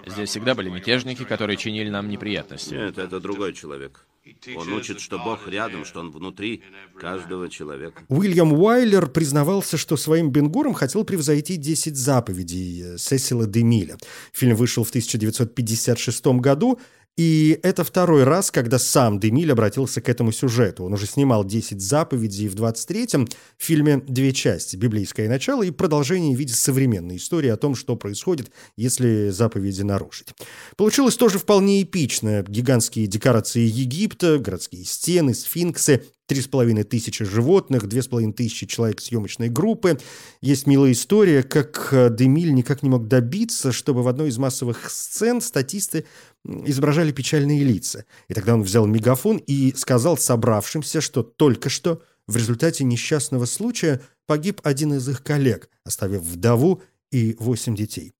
Здесь 0.08 0.30
всегда 0.30 0.56
были 0.56 0.70
мятежники, 0.70 1.24
которые 1.26 1.58
чинили 1.58 1.90
нам 1.90 2.10
неприятности. 2.10 2.74
Нет, 2.74 2.98
это 2.98 3.20
другой 3.20 3.54
человек. 3.54 4.08
Он 4.56 4.74
учит, 4.74 5.00
что 5.00 5.20
Бог 5.20 5.48
рядом, 5.48 5.86
что 5.86 6.00
Он 6.00 6.10
внутри 6.10 6.64
каждого 7.00 7.50
человека. 7.50 8.02
Уильям 8.10 8.52
Уайлер 8.52 9.06
признавался, 9.06 9.78
что 9.78 9.96
своим 9.96 10.32
Бенгуром 10.32 10.74
хотел 10.74 11.04
превзойти 11.04 11.58
«Десять 11.58 11.96
заповедей» 11.96 12.98
Сесила 12.98 13.46
Демиля. 13.46 13.98
Фильм 14.32 14.56
вышел 14.56 14.84
в 14.84 14.90
1956 14.90 16.26
году, 16.40 16.80
и 17.16 17.60
это 17.62 17.84
второй 17.84 18.24
раз, 18.24 18.50
когда 18.50 18.80
сам 18.80 19.20
Демиль 19.20 19.52
обратился 19.52 20.02
к 20.02 20.10
этому 20.10 20.32
сюжету. 20.32 20.86
Он 20.86 20.94
уже 20.94 21.06
снимал 21.06 21.44
«Десять 21.44 21.80
заповедей» 21.80 22.48
в 22.48 22.56
23-м 22.56 23.28
фильме 23.58 23.98
«Две 24.08 24.34
части. 24.34 24.76
Библейское 24.76 25.30
начало» 25.30 25.62
и 25.62 25.70
продолжение 25.70 26.36
в 26.36 26.40
виде 26.40 26.54
современной 26.54 27.18
истории 27.18 27.50
о 27.50 27.58
том, 27.58 27.76
что 27.76 27.96
происходит, 27.96 28.52
если 28.78 29.30
заповеди 29.30 29.84
нарушить. 29.84 30.30
Получилось 30.76 31.16
тоже 31.16 31.38
вполне 31.38 31.84
эпично. 31.84 32.44
Гигантские 32.48 33.06
декорации 33.06 33.62
Египта, 33.62 34.40
городские 34.40 34.84
стены, 34.84 35.36
сфинксы, 35.36 36.02
Три 36.26 36.40
с 36.40 36.48
половиной 36.48 36.86
тысячи 36.86 37.26
животных, 37.26 37.86
две 37.86 38.02
с 38.02 38.08
половиной 38.08 38.32
тысячи 38.32 38.66
человек 38.66 39.02
съемочной 39.02 39.50
группы. 39.50 40.00
Есть 40.40 40.68
милая 40.68 40.94
история, 40.94 41.44
как 41.44 41.90
э, 41.92 42.10
Демиль 42.10 42.54
никак 42.54 42.82
не 42.82 42.88
мог 42.88 43.10
добиться, 43.10 43.74
чтобы 43.74 44.04
в 44.04 44.08
одной 44.08 44.30
из 44.30 44.38
массовых 44.38 44.90
сцен 44.90 45.42
статисты 45.42 46.06
изображали 46.46 47.12
печальные 47.12 47.64
лица. 47.64 48.06
И 48.28 48.34
тогда 48.34 48.54
он 48.54 48.64
взял 48.64 48.86
мегафон 48.86 49.38
и 49.38 49.74
сказал 49.76 50.18
собравшимся, 50.18 51.02
что 51.02 51.24
только 51.24 51.70
что 51.70 52.02
в 52.28 52.38
результате 52.38 52.84
несчастного 52.84 53.46
случая 53.46 54.02
погиб 54.26 54.62
один 54.64 54.94
из 54.94 55.08
их 55.08 55.24
коллег, 55.24 55.70
оставив 55.84 56.22
вдову 56.22 56.82
и 57.12 57.36
восемь 57.40 57.76
детей. 57.76 58.14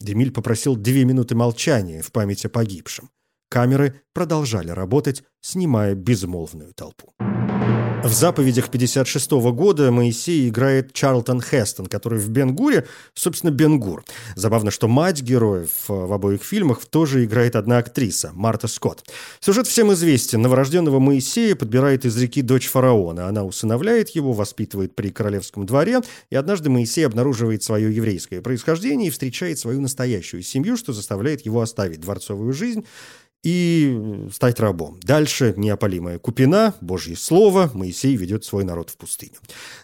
Демиль 0.00 0.32
попросил 0.32 0.76
две 0.76 1.04
минуты 1.04 1.34
молчания 1.34 2.02
в 2.02 2.12
память 2.12 2.44
о 2.44 2.48
погибшем. 2.48 3.10
Камеры 3.48 4.00
продолжали 4.12 4.70
работать, 4.70 5.24
снимая 5.40 5.94
безмолвную 5.94 6.72
толпу. 6.74 7.14
В 8.08 8.14
заповедях 8.14 8.70
56 8.70 9.32
-го 9.32 9.52
года 9.52 9.92
Моисей 9.92 10.48
играет 10.48 10.94
Чарлтон 10.94 11.42
Хестон, 11.42 11.84
который 11.84 12.18
в 12.18 12.30
Бенгуре, 12.30 12.86
собственно, 13.12 13.50
Бенгур. 13.50 14.02
Забавно, 14.34 14.70
что 14.70 14.88
мать 14.88 15.20
героев 15.20 15.70
в 15.88 16.10
обоих 16.10 16.42
фильмах 16.42 16.86
тоже 16.86 17.26
играет 17.26 17.54
одна 17.54 17.76
актриса, 17.76 18.30
Марта 18.32 18.66
Скотт. 18.66 19.04
Сюжет 19.40 19.66
всем 19.66 19.92
известен. 19.92 20.40
Новорожденного 20.40 20.98
Моисея 21.00 21.54
подбирает 21.54 22.06
из 22.06 22.16
реки 22.16 22.40
дочь 22.40 22.68
фараона. 22.68 23.28
Она 23.28 23.44
усыновляет 23.44 24.08
его, 24.10 24.32
воспитывает 24.32 24.94
при 24.94 25.10
королевском 25.10 25.66
дворе, 25.66 26.00
и 26.30 26.36
однажды 26.36 26.70
Моисей 26.70 27.06
обнаруживает 27.06 27.62
свое 27.62 27.94
еврейское 27.94 28.40
происхождение 28.40 29.08
и 29.08 29.10
встречает 29.10 29.58
свою 29.58 29.82
настоящую 29.82 30.42
семью, 30.42 30.78
что 30.78 30.94
заставляет 30.94 31.44
его 31.44 31.60
оставить 31.60 32.00
дворцовую 32.00 32.54
жизнь 32.54 32.86
и 33.42 34.28
стать 34.32 34.58
рабом. 34.60 34.98
Дальше 35.02 35.54
неопалимая 35.56 36.18
купина, 36.18 36.74
Божье 36.80 37.16
Слово, 37.16 37.70
Моисей 37.72 38.16
ведет 38.16 38.44
свой 38.44 38.64
народ 38.64 38.90
в 38.90 38.96
пустыню. 38.96 39.38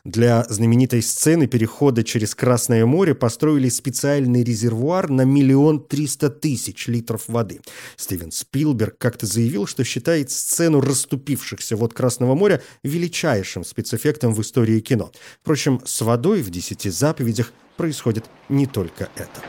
Для 0.05 0.45
знаменитой 0.45 1.03
сцены 1.03 1.47
перехода 1.47 2.03
через 2.03 2.35
Красное 2.35 2.85
море 2.85 3.15
построили 3.15 3.69
специальный 3.69 4.43
резервуар 4.43 5.09
на 5.09 5.23
миллион 5.23 5.85
триста 5.85 6.31
тысяч 6.31 6.89
литров 6.89 7.29
воды. 7.29 7.61
Стивен 7.97 8.33
Спилберг 8.33 8.99
как-то 8.99 9.27
заявил, 9.27 9.67
что 9.67 9.85
считает 9.85 10.31
сцену 10.31 10.81
расступившихся 10.81 11.77
вод 11.77 11.95
Красного 11.95 12.35
моря 12.35 12.63
величайшим 12.83 13.65
спецэффектом 13.65 14.35
в 14.35 14.41
истории 14.41 14.81
кино. 14.81 15.13
Впрочем, 15.41 15.81
с 15.85 16.01
водой 16.01 16.43
в 16.43 16.51
«Десяти 16.51 16.91
заповедях» 16.91 17.53
происходит 17.77 18.25
не 18.49 18.67
только 18.67 19.09
это. 19.17 19.43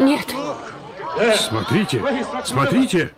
Нет. 0.00 0.26
Смотрите, 1.36 2.02
смотрите! 2.44 3.10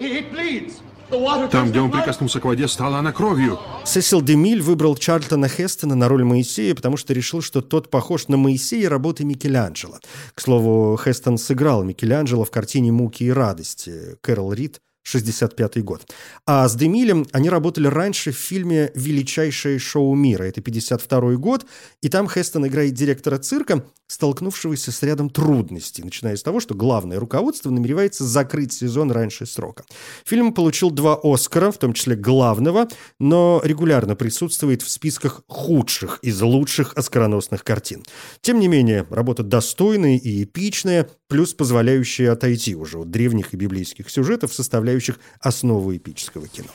Там, 1.51 1.71
где 1.71 1.81
он 1.81 1.91
прикоснулся 1.91 2.41
к 2.41 2.45
воде, 2.45 2.67
стала 2.67 2.99
она 2.99 3.13
кровью. 3.13 3.59
Сесил 3.85 4.23
Демиль 4.23 4.63
выбрал 4.63 4.97
Чарльтона 4.97 5.49
Хестона 5.49 5.95
на 5.95 6.09
роль 6.09 6.25
Моисея, 6.25 6.75
потому 6.75 6.97
что 6.97 7.13
решил, 7.13 7.43
что 7.43 7.61
тот 7.61 7.91
похож 7.91 8.29
на 8.29 8.37
Моисея 8.37 8.89
работы 8.89 9.25
Микеланджело. 9.25 9.99
К 10.35 10.41
слову, 10.41 10.99
Хестон 11.03 11.39
сыграл 11.39 11.85
Микеланджело 11.85 12.45
в 12.45 12.51
картине 12.51 12.91
«Муки 12.91 13.25
и 13.25 13.31
радости» 13.31 14.17
Кэрол 14.23 14.53
Рид 14.53 14.81
65 15.05 15.85
год. 15.85 16.11
А 16.47 16.67
с 16.69 16.75
Демилем 16.75 17.27
они 17.33 17.49
работали 17.49 17.87
раньше 17.87 18.33
в 18.33 18.37
фильме 18.37 18.91
«Величайшее 18.95 19.79
шоу 19.79 20.15
мира». 20.15 20.45
Это 20.45 20.61
52 20.61 21.35
год, 21.35 21.67
и 22.03 22.09
там 22.09 22.29
Хестон 22.29 22.67
играет 22.67 22.95
директора 22.95 23.39
цирка, 23.39 23.85
столкнувшегося 24.07 24.93
с 24.93 25.03
рядом 25.03 25.31
трудностей, 25.31 26.03
начиная 26.03 26.37
с 26.37 26.43
того, 26.43 26.61
что 26.61 26.75
главное 26.75 27.19
руководство 27.19 27.71
намеревается 27.71 28.25
закрыть 28.25 28.73
сезон 28.73 29.11
раньше 29.11 29.47
срока. 29.47 29.85
Фильм 30.25 30.53
получил 30.53 30.91
два 30.91 31.19
«Оскара», 31.23 31.71
в 31.71 31.79
том 31.79 31.93
числе 31.93 32.17
главного, 32.17 32.89
но 33.19 33.61
регулярно 33.65 34.17
присутствует 34.17 34.83
в 34.83 34.91
списках 34.91 35.43
худших 35.49 36.19
из 36.23 36.41
лучших 36.41 36.93
оскароносных 36.97 37.63
картин. 37.65 38.03
Тем 38.41 38.59
не 38.59 38.69
менее, 38.69 39.07
работа 39.11 39.43
достойная 39.43 40.17
и 40.17 40.45
эпичная, 40.45 41.09
плюс 41.29 41.55
позволяющая 41.55 42.33
отойти 42.33 42.75
уже 42.75 42.99
от 42.99 43.11
древних 43.11 43.55
и 43.55 43.57
библейских 43.57 44.11
сюжетов, 44.11 44.55
составляющих 44.55 44.94
составляющих 44.95 45.19
основу 45.41 45.95
эпического 45.97 46.49
кино. 46.49 46.69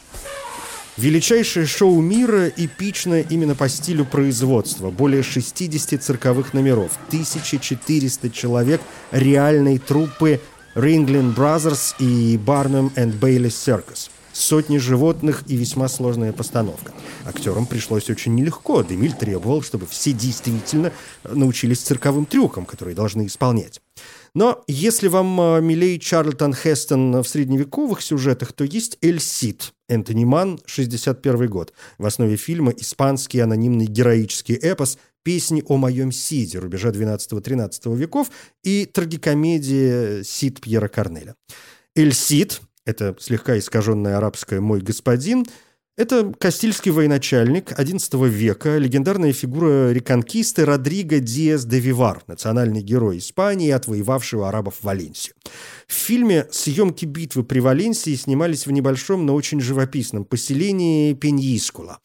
Величайшее 0.97 1.65
шоу 1.65 2.01
мира 2.01 2.49
эпично 2.49 3.21
именно 3.21 3.55
по 3.55 3.69
стилю 3.69 4.05
производства. 4.05 4.89
Более 4.89 5.23
60 5.23 6.01
цирковых 6.03 6.53
номеров, 6.53 6.91
1400 7.07 8.29
человек 8.29 8.81
реальной 9.11 9.79
труппы 9.79 10.41
Ringling 10.75 11.33
Brothers 11.33 11.95
и 11.99 12.38
Barnum 12.38 12.93
and 12.95 13.17
Bailey 13.17 13.47
Circus. 13.47 14.09
Сотни 14.33 14.77
животных 14.77 15.43
и 15.47 15.55
весьма 15.55 15.88
сложная 15.88 16.33
постановка. 16.33 16.91
Актерам 17.25 17.65
пришлось 17.65 18.09
очень 18.09 18.35
нелегко. 18.35 18.83
Демиль 18.83 19.13
требовал, 19.13 19.63
чтобы 19.63 19.85
все 19.85 20.11
действительно 20.11 20.91
научились 21.23 21.79
цирковым 21.79 22.25
трюкам, 22.25 22.65
которые 22.65 22.95
должны 22.95 23.25
исполнять. 23.25 23.81
Но 24.33 24.63
если 24.67 25.07
вам 25.07 25.39
э, 25.39 25.62
милей 25.62 26.00
Чарльтон 26.00 26.53
Хестон 26.53 27.21
в 27.21 27.27
средневековых 27.27 28.01
сюжетах, 28.01 28.53
то 28.53 28.63
есть 28.63 28.98
Эль 29.01 29.19
Сид, 29.19 29.74
Энтони 29.88 30.24
Ман, 30.25 30.59
61 30.65 31.48
год. 31.48 31.74
В 31.98 32.05
основе 32.05 32.38
фильма 32.38 32.71
испанский 32.71 33.39
анонимный 33.39 33.86
героический 33.86 34.55
эпос 34.55 34.98
«Песни 35.24 35.63
о 35.67 35.77
моем 35.77 36.12
Сиде» 36.12 36.59
рубежа 36.59 36.89
12-13 36.89 37.95
веков 37.95 38.31
и 38.63 38.86
трагикомедия 38.86 40.24
«Сид» 40.24 40.62
Пьера 40.62 40.88
Корнеля. 40.88 41.36
Эль 41.95 42.13
Сид, 42.13 42.62
это 42.86 43.15
слегка 43.19 43.57
искаженное 43.57 44.17
арабское 44.17 44.62
«мой 44.62 44.81
господин», 44.81 45.45
это 45.99 46.31
Кастильский 46.39 46.91
военачальник 46.91 47.77
XI 47.77 48.29
века, 48.29 48.77
легендарная 48.77 49.33
фигура 49.33 49.91
реконкисты 49.91 50.63
Родриго 50.63 51.19
Диас 51.19 51.65
де 51.65 51.79
Вивар, 51.79 52.23
национальный 52.25 52.81
герой 52.81 53.17
Испании, 53.17 53.69
отвоевавшего 53.69 54.47
арабов 54.47 54.75
Валенсию. 54.81 55.35
В 55.87 55.93
фильме 55.93 56.47
съемки 56.51 57.03
битвы 57.03 57.43
при 57.43 57.59
Валенсии 57.59 58.15
снимались 58.15 58.65
в 58.65 58.71
небольшом, 58.71 59.25
но 59.25 59.35
очень 59.35 59.59
живописном 59.59 60.23
поселении 60.23 61.13
Пеньискула. 61.13 61.99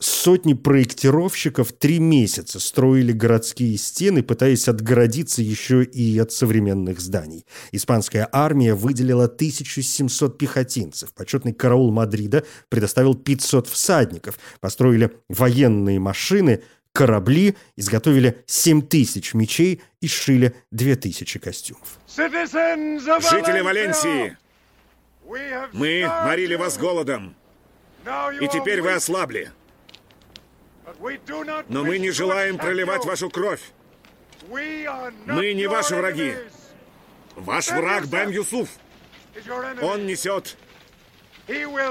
Сотни 0.00 0.54
проектировщиков 0.54 1.72
три 1.72 1.98
месяца 1.98 2.60
строили 2.60 3.12
городские 3.12 3.76
стены, 3.76 4.22
пытаясь 4.22 4.68
отгородиться 4.68 5.42
еще 5.42 5.82
и 5.82 6.18
от 6.18 6.32
современных 6.32 7.00
зданий. 7.00 7.44
Испанская 7.72 8.28
армия 8.30 8.74
выделила 8.74 9.24
1700 9.24 10.38
пехотинцев. 10.38 11.12
Почетный 11.14 11.52
караул 11.52 11.90
Мадрида 11.90 12.44
предоставил 12.68 13.14
500 13.14 13.66
всадников. 13.66 14.38
Построили 14.60 15.12
военные 15.28 15.98
машины, 15.98 16.62
корабли, 16.92 17.56
изготовили 17.76 18.42
7000 18.46 19.34
мечей 19.34 19.82
и 20.00 20.08
сшили 20.08 20.54
2000 20.70 21.38
костюмов. 21.38 21.98
Жители 22.08 23.60
Валенсии, 23.60 24.36
мы 25.72 26.06
морили 26.24 26.54
вас 26.54 26.78
голодом, 26.78 27.34
и 28.40 28.48
теперь 28.48 28.80
вы 28.80 28.92
ослабли. 28.92 29.50
Но 31.68 31.84
мы 31.84 31.98
не 31.98 32.10
желаем 32.10 32.58
проливать 32.58 33.04
вашу 33.04 33.30
кровь. 33.30 33.62
Мы 34.48 35.52
не 35.54 35.66
ваши 35.66 35.96
враги. 35.96 36.34
Ваш 37.36 37.70
враг 37.70 38.06
Бен 38.06 38.30
Юсуф. 38.30 38.68
Он 39.82 40.06
несет 40.06 40.56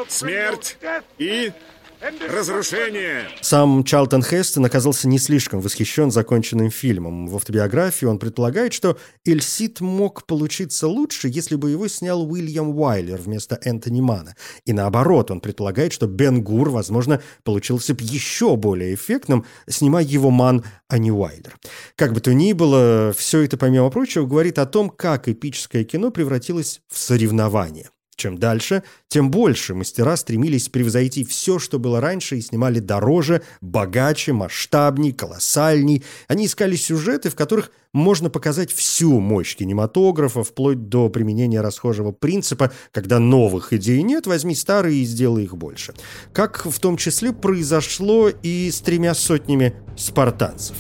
смерть 0.10 0.78
и 1.18 1.52
Разрушение! 2.00 3.28
Сам 3.42 3.84
Чарлтон 3.84 4.22
Хестон 4.22 4.66
оказался 4.66 5.08
не 5.08 5.18
слишком 5.18 5.62
восхищен 5.62 6.12
законченным 6.12 6.70
фильмом. 6.70 7.28
В 7.28 7.36
автобиографии 7.36 8.06
он 8.06 8.20
предполагает, 8.20 8.74
что 8.74 8.98
Эльсид 9.26 9.82
мог 9.82 10.26
получиться 10.28 10.88
лучше, 10.88 11.28
если 11.28 11.56
бы 11.56 11.72
его 11.72 11.88
снял 11.88 12.30
Уильям 12.30 12.78
Уайлер 12.78 13.18
вместо 13.18 13.60
Энтони 13.64 14.02
Мана. 14.02 14.36
И 14.66 14.74
наоборот, 14.74 15.32
он 15.32 15.40
предполагает, 15.40 15.92
что 15.92 16.06
Бен 16.06 16.44
Гур, 16.44 16.70
возможно, 16.70 17.22
получился 17.44 17.96
бы 17.96 18.02
еще 18.04 18.56
более 18.56 18.94
эффектным, 18.94 19.46
снимая 19.68 20.04
его 20.04 20.30
Ман, 20.30 20.64
а 20.88 21.00
не 21.00 21.12
Уайлер. 21.12 21.58
Как 21.96 22.14
бы 22.14 22.20
то 22.20 22.34
ни 22.34 22.54
было, 22.54 23.14
все 23.18 23.42
это, 23.42 23.58
помимо 23.58 23.90
прочего, 23.90 24.28
говорит 24.28 24.60
о 24.60 24.68
том, 24.68 24.90
как 24.90 25.28
эпическое 25.28 25.84
кино 25.84 26.12
превратилось 26.12 26.82
в 26.88 26.98
соревнование. 26.98 27.90
Чем 28.18 28.40
дальше, 28.40 28.82
тем 29.10 29.30
больше 29.30 29.76
мастера 29.76 30.18
стремились 30.18 30.70
превзойти 30.70 31.24
все, 31.24 31.60
что 31.60 31.78
было 31.78 32.02
раньше, 32.02 32.38
и 32.38 32.42
снимали 32.42 32.80
дороже, 32.80 33.44
богаче, 33.62 34.34
масштабней, 34.34 35.14
колоссальней. 35.14 36.04
Они 36.28 36.48
искали 36.48 36.76
сюжеты, 36.76 37.30
в 37.30 37.36
которых 37.36 37.72
можно 37.94 38.32
показать 38.32 38.72
всю 38.72 39.20
мощь 39.20 39.56
кинематографа, 39.56 40.44
вплоть 40.44 40.90
до 40.90 41.10
применения 41.10 41.62
расхожего 41.62 42.12
принципа, 42.12 42.72
когда 42.92 43.20
новых 43.20 43.72
идей 43.72 44.02
нет, 44.02 44.26
возьми 44.26 44.56
старые 44.56 45.04
и 45.04 45.06
сделай 45.06 45.44
их 45.44 45.56
больше. 45.56 45.94
Как 46.34 46.66
в 46.66 46.80
том 46.80 46.98
числе 46.98 47.34
произошло 47.34 48.30
и 48.30 48.72
с 48.72 48.82
тремя 48.82 49.14
сотнями 49.14 49.76
спартанцев. 49.96 50.76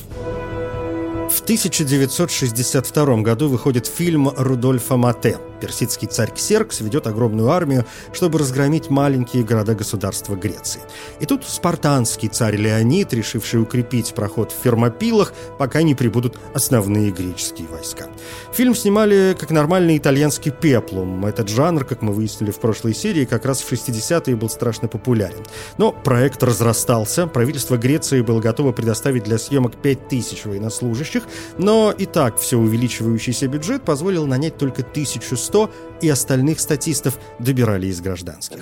В 1.30 1.42
1962 1.42 3.18
году 3.18 3.50
выходит 3.50 3.86
фильм 3.86 4.30
Рудольфа 4.30 4.96
Мате 4.96 5.38
Персидский 5.60 6.08
царь 6.08 6.32
Ксеркс 6.32 6.82
ведет 6.82 7.08
огромную 7.08 7.50
армию, 7.50 7.86
чтобы 8.14 8.40
разгромить 8.40 8.90
маленькие 8.90 9.44
города-государства 9.44 10.36
Греции. 10.36 10.82
И 11.20 11.26
тут 11.26 11.46
спартанский 11.46 12.30
царь 12.30 12.56
Леонид, 12.56 13.14
решивший 13.14 13.62
укрепить 13.62 14.14
проход 14.14 14.52
в 14.52 14.64
Фермопилах, 14.64 15.34
пока 15.58 15.82
не 15.82 15.96
прибудут 15.96 16.38
основные 16.54 17.12
греческие 17.12 17.68
войска. 17.68 18.08
Фильм 18.54 18.76
снимали 18.76 19.36
как 19.40 19.52
нормальный 19.52 19.98
итальянский 19.98 20.52
пеплум. 20.52 21.26
Этот 21.26 21.50
жанр, 21.50 21.84
как 21.86 22.02
мы 22.02 22.14
выяснили 22.14 22.52
в 22.52 22.60
прошлой 22.60 22.94
серии, 22.94 23.26
как 23.26 23.46
раз 23.46 23.62
в 23.62 23.72
60-е 23.72 24.36
был 24.36 24.50
страшно 24.50 24.88
популярен. 24.88 25.44
Но 25.78 25.92
проект 25.92 26.44
разрастался, 26.44 27.28
правительство 27.28 27.78
Греции 27.78 28.22
было 28.22 28.40
готово 28.40 28.72
предоставить 28.72 29.24
для 29.24 29.38
съемок 29.38 29.76
5000 29.76 30.46
военнослужащих, 30.46 31.17
но 31.58 31.92
и 31.92 32.06
так 32.06 32.38
все 32.38 32.58
увеличивающийся 32.58 33.48
бюджет 33.48 33.84
позволил 33.84 34.28
нанять 34.28 34.58
только 34.58 34.82
1100 34.82 35.48
100, 35.48 35.72
и 36.02 36.10
остальных 36.10 36.60
статистов 36.60 37.20
добирали 37.40 37.88
из 37.88 38.02
гражданских. 38.02 38.60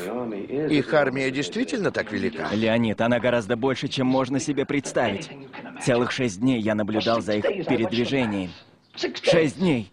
Их 0.69 0.93
армия 0.93 1.31
действительно 1.31 1.91
так 1.91 2.11
велика? 2.11 2.49
Леонид, 2.53 3.01
она 3.01 3.19
гораздо 3.19 3.57
больше, 3.57 3.87
чем 3.87 4.07
можно 4.07 4.39
себе 4.39 4.65
представить. 4.65 5.29
Целых 5.83 6.11
шесть 6.11 6.39
дней 6.39 6.61
я 6.61 6.75
наблюдал 6.75 7.21
за 7.21 7.33
их 7.33 7.43
передвижением. 7.65 8.51
Шесть 8.95 9.59
дней. 9.59 9.91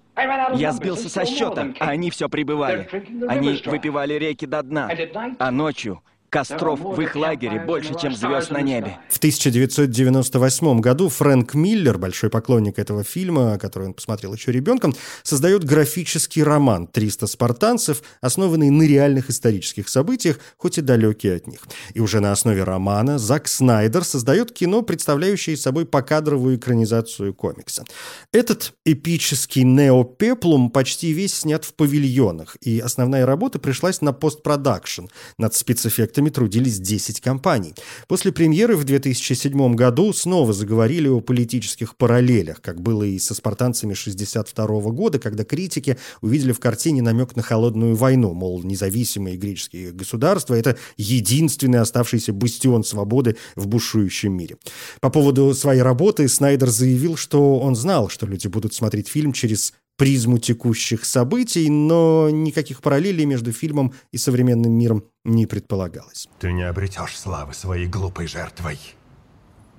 Я 0.55 0.73
сбился 0.73 1.09
со 1.09 1.25
счета, 1.25 1.73
а 1.81 1.91
они 1.91 2.11
все 2.11 2.29
прибывали. 2.29 2.89
Они 3.27 3.61
выпивали 3.65 4.15
реки 4.15 4.47
до 4.47 4.63
дна. 4.63 4.91
А 5.39 5.51
ночью 5.51 6.03
Костров 6.33 6.81
в 6.81 6.99
их 6.99 7.15
лагере 7.15 7.61
больше, 7.61 7.95
чем 8.01 8.17
звезд 8.17 8.51
на 8.51 8.63
небе. 8.63 8.97
В 9.11 9.19
1998 9.19 10.81
году 10.81 11.11
Фрэнк 11.11 11.53
Миллер, 11.53 11.99
большой 11.99 12.31
поклонник 12.31 12.79
этого 12.79 13.05
фильма, 13.05 13.59
который 13.59 13.89
он 13.89 13.93
посмотрел 13.93 14.33
еще 14.33 14.51
ребенком, 14.51 14.95
создает 15.25 15.63
графический 15.65 16.43
роман 16.43 16.89
«300 16.91 17.27
спартанцев», 17.27 18.03
основанный 18.23 18.71
на 18.71 18.85
реальных 18.85 19.29
исторических 19.29 19.91
событиях, 19.91 20.39
хоть 20.57 20.79
и 20.79 20.81
далекие 20.81 21.37
от 21.37 21.47
них. 21.47 21.61
И 21.93 22.01
уже 22.01 22.21
на 22.21 22.33
основе 22.33 22.65
романа 22.65 23.19
Зак 23.19 23.47
Снайдер 23.47 24.03
создает 24.03 24.53
кино, 24.53 24.81
представляющее 24.81 25.59
собой 25.59 25.85
покадровую 25.85 26.57
экранизацию 26.57 27.35
комикса. 27.35 27.85
Этот 28.33 28.73
эпический 28.87 29.65
неопеплум 29.65 30.71
почти 30.71 31.13
весь 31.13 31.35
снят 31.35 31.63
в 31.63 31.75
павильонах, 31.75 32.57
и 32.63 32.81
основная 32.81 33.27
работа 33.27 33.59
пришлась 33.59 34.01
на 34.01 34.15
постпродакшн 34.15 35.09
над 35.37 35.55
спецэффектами 35.55 36.22
проектами 36.23 36.31
трудились 36.31 36.79
10 36.79 37.21
компаний. 37.21 37.75
После 38.09 38.33
премьеры 38.33 38.77
в 38.77 38.85
2007 38.85 39.75
году 39.75 40.13
снова 40.13 40.53
заговорили 40.53 41.09
о 41.09 41.21
политических 41.21 41.97
параллелях, 41.97 42.61
как 42.61 42.81
было 42.81 43.05
и 43.05 43.19
со 43.19 43.35
«Спартанцами» 43.35 43.95
62 43.95 44.67
года, 44.93 45.19
когда 45.19 45.45
критики 45.45 45.97
увидели 46.21 46.53
в 46.53 46.61
картине 46.61 47.03
намек 47.03 47.37
на 47.37 47.43
холодную 47.43 47.95
войну, 47.95 48.35
мол, 48.35 48.63
независимые 48.63 49.37
греческие 49.37 49.93
государства— 49.93 50.55
это 50.57 50.77
единственный 50.97 51.81
оставшийся 51.81 52.33
бастион 52.33 52.85
свободы 52.85 53.37
в 53.57 53.67
бушующем 53.67 54.33
мире. 54.33 54.57
По 55.01 55.11
поводу 55.11 55.55
своей 55.55 55.83
работы 55.83 56.29
Снайдер 56.29 56.69
заявил, 56.69 57.17
что 57.17 57.59
он 57.59 57.77
знал, 57.77 58.09
что 58.09 58.27
люди 58.27 58.49
будут 58.49 58.75
смотреть 58.75 59.09
фильм 59.09 59.33
через 59.33 59.73
призму 60.03 60.39
текущих 60.39 61.05
событий, 61.05 61.71
но 61.71 62.29
никаких 62.29 62.81
параллелей 62.81 63.25
между 63.25 63.53
фильмом 63.53 63.95
и 64.11 64.19
современным 64.19 64.73
миром 64.73 65.05
не 65.25 65.47
предполагалось. 65.47 66.29
Ты 66.41 66.53
не 66.53 66.65
обретешь 66.65 67.17
славы 67.17 67.55
своей 67.55 67.87
глупой 67.87 68.27
жертвой. 68.27 68.81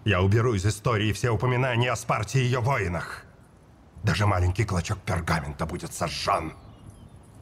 Я 0.05 0.21
уберу 0.21 0.53
из 0.53 0.65
истории 0.65 1.11
все 1.11 1.29
упоминания 1.29 1.91
о 1.91 1.97
Спарте 1.97 2.39
и 2.39 2.45
ее 2.45 2.61
воинах. 2.61 3.25
Даже 4.05 4.25
маленький 4.25 4.63
клочок 4.63 4.99
пергамента 4.99 5.65
будет 5.65 5.93
сожжен. 5.93 6.53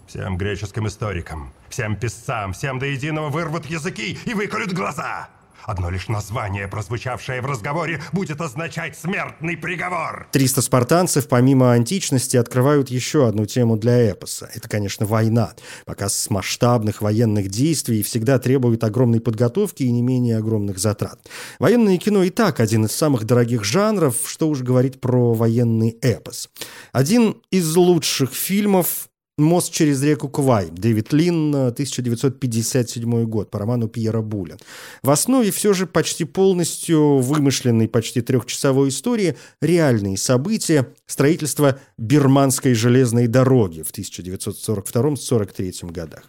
Всем 0.08 0.36
греческим 0.36 0.88
историкам, 0.88 1.54
всем 1.70 1.96
писцам, 1.96 2.52
всем 2.54 2.80
до 2.80 2.88
единого 2.88 3.30
вырвут 3.30 3.67
языки 3.67 4.17
и 4.26 4.34
выколют 4.34 4.74
глаза. 4.74 5.30
Одно 5.63 5.89
лишь 5.89 6.08
название, 6.08 6.67
прозвучавшее 6.67 7.41
в 7.41 7.45
разговоре, 7.45 8.02
будет 8.12 8.41
означать 8.41 8.97
смертный 8.97 9.58
приговор. 9.58 10.28
300 10.32 10.62
спартанцев, 10.62 11.28
помимо 11.28 11.71
античности, 11.71 12.38
открывают 12.38 12.89
еще 12.89 13.28
одну 13.28 13.45
тему 13.45 13.78
для 13.78 14.12
эпоса. 14.12 14.50
Это, 14.54 14.67
конечно, 14.67 15.06
война. 15.06 15.54
Показ 15.86 16.30
масштабных 16.30 17.02
военных 17.02 17.50
действий 17.50 18.04
всегда 18.04 18.39
требует 18.39 18.84
огромной 18.84 19.19
подготовки 19.19 19.84
и 19.84 19.91
не 19.91 20.02
менее 20.02 20.38
огромных 20.38 20.80
затрат. 20.80 21.19
Военное 21.60 21.97
кино 21.97 22.24
и 22.24 22.30
так 22.30 22.60
один 22.60 22.86
из 22.86 22.91
самых 22.91 23.26
дорогих 23.26 23.63
жанров, 23.63 24.15
что 24.26 24.50
уж 24.50 24.62
говорить 24.62 25.00
про 25.00 25.34
военный 25.34 25.97
эпос. 26.02 26.50
Один 26.91 27.38
из 27.52 27.76
лучших 27.76 28.34
фильмов 28.34 29.11
«Мост 29.38 29.72
через 29.72 30.04
реку 30.04 30.30
Квай», 30.30 30.70
Дэвид 30.72 31.13
Лин, 31.13 31.56
1957 31.56 33.24
год, 33.26 33.50
по 33.50 33.60
роману 33.60 33.88
Пьера 33.88 34.22
Буля. 34.22 34.58
В 35.04 35.10
основе 35.10 35.52
все 35.52 35.74
же 35.74 35.88
почти 35.88 36.26
полностью 36.26 37.20
вымышленной 37.20 37.88
почти 37.88 38.22
трехчасовой 38.22 38.89
истории 38.89 39.38
реальные 39.62 40.17
события 40.17 40.94
строительства 41.08 41.80
Бирманской 41.98 42.74
железной 42.74 43.28
дороги 43.28 43.82
в 43.82 43.91
1942-43 43.91 45.91
годах. 45.91 46.24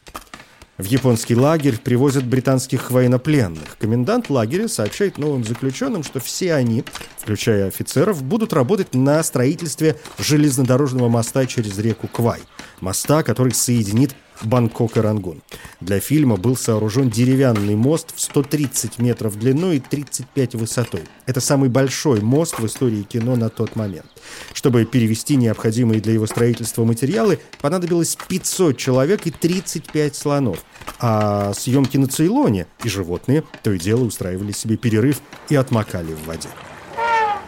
В 0.78 0.84
японский 0.84 1.36
лагерь 1.36 1.78
привозят 1.78 2.24
британских 2.24 2.90
военнопленных. 2.90 3.76
Комендант 3.78 4.30
лагеря 4.30 4.68
сообщает 4.68 5.18
новым 5.18 5.44
заключенным, 5.44 6.02
что 6.02 6.18
все 6.18 6.54
они, 6.54 6.82
включая 7.18 7.66
офицеров, 7.68 8.22
будут 8.22 8.54
работать 8.54 8.94
на 8.94 9.22
строительстве 9.22 9.96
железнодорожного 10.18 11.08
моста 11.08 11.44
через 11.46 11.78
реку 11.78 12.08
Квай. 12.08 12.40
Моста, 12.80 13.22
который 13.22 13.52
соединит 13.52 14.14
Бангкок 14.44 14.96
и 14.96 15.00
Рангун. 15.00 15.42
Для 15.80 16.00
фильма 16.00 16.36
был 16.36 16.56
сооружен 16.56 17.10
деревянный 17.10 17.74
мост 17.74 18.12
в 18.14 18.20
130 18.20 18.98
метров 18.98 19.38
длиной 19.38 19.76
и 19.76 19.80
35 19.80 20.54
высотой. 20.54 21.02
Это 21.26 21.40
самый 21.40 21.68
большой 21.68 22.20
мост 22.20 22.58
в 22.58 22.66
истории 22.66 23.02
кино 23.02 23.36
на 23.36 23.48
тот 23.48 23.76
момент. 23.76 24.06
Чтобы 24.52 24.84
перевести 24.84 25.36
необходимые 25.36 26.00
для 26.00 26.14
его 26.14 26.26
строительства 26.26 26.84
материалы, 26.84 27.38
понадобилось 27.60 28.16
500 28.28 28.76
человек 28.76 29.26
и 29.26 29.30
35 29.30 30.16
слонов. 30.16 30.64
А 30.98 31.52
съемки 31.54 31.96
на 31.96 32.06
Цейлоне 32.06 32.66
и 32.84 32.88
животные 32.88 33.44
то 33.62 33.72
и 33.72 33.78
дело 33.78 34.04
устраивали 34.04 34.52
себе 34.52 34.76
перерыв 34.76 35.20
и 35.48 35.56
отмокали 35.56 36.12
в 36.12 36.26
воде. 36.26 36.48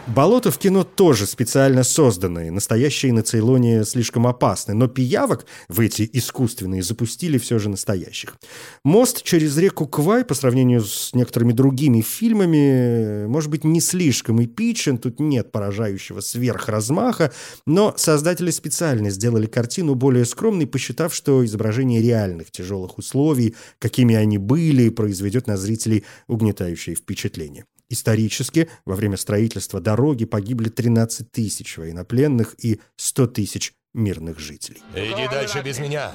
Болото 0.07 0.51
в 0.51 0.59
кино 0.59 0.83
тоже 0.83 1.25
специально 1.25 1.83
созданные, 1.83 2.51
настоящие 2.51 3.11
на 3.11 3.23
Цейлоне 3.23 3.83
слишком 3.85 4.27
опасны, 4.27 4.75
но 4.75 4.87
пиявок 4.87 5.47
в 5.67 5.79
эти 5.79 6.07
искусственные 6.13 6.83
запустили 6.83 7.39
все 7.39 7.57
же 7.57 7.69
настоящих. 7.69 8.35
Мост 8.83 9.23
через 9.23 9.57
реку 9.57 9.87
Квай 9.87 10.23
по 10.23 10.35
сравнению 10.35 10.83
с 10.83 11.15
некоторыми 11.15 11.53
другими 11.53 12.01
фильмами 12.01 13.25
может 13.25 13.49
быть 13.49 13.63
не 13.63 13.81
слишком 13.81 14.43
эпичен, 14.43 14.99
тут 14.99 15.19
нет 15.19 15.51
поражающего 15.51 16.19
сверхразмаха, 16.19 17.33
но 17.65 17.95
создатели 17.97 18.51
специально 18.51 19.09
сделали 19.09 19.47
картину 19.47 19.95
более 19.95 20.25
скромной, 20.25 20.67
посчитав, 20.67 21.15
что 21.15 21.43
изображение 21.43 22.03
реальных 22.03 22.51
тяжелых 22.51 22.99
условий, 22.99 23.55
какими 23.79 24.13
они 24.13 24.37
были, 24.37 24.89
произведет 24.89 25.47
на 25.47 25.57
зрителей 25.57 26.05
угнетающее 26.27 26.95
впечатление. 26.95 27.65
Исторически, 27.89 28.69
во 28.85 28.95
время 28.95 29.17
строительства 29.17 29.79
дороги 29.79 30.25
погибли 30.25 30.69
13 30.69 31.31
тысяч 31.31 31.77
военнопленных 31.77 32.55
и 32.63 32.79
100 32.97 33.27
тысяч 33.27 33.73
мирных 33.93 34.39
жителей. 34.39 34.81
Иди 34.95 35.27
дальше 35.27 35.61
без 35.61 35.79
меня. 35.79 36.11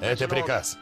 Это 0.00 0.28
приказ. 0.28 0.76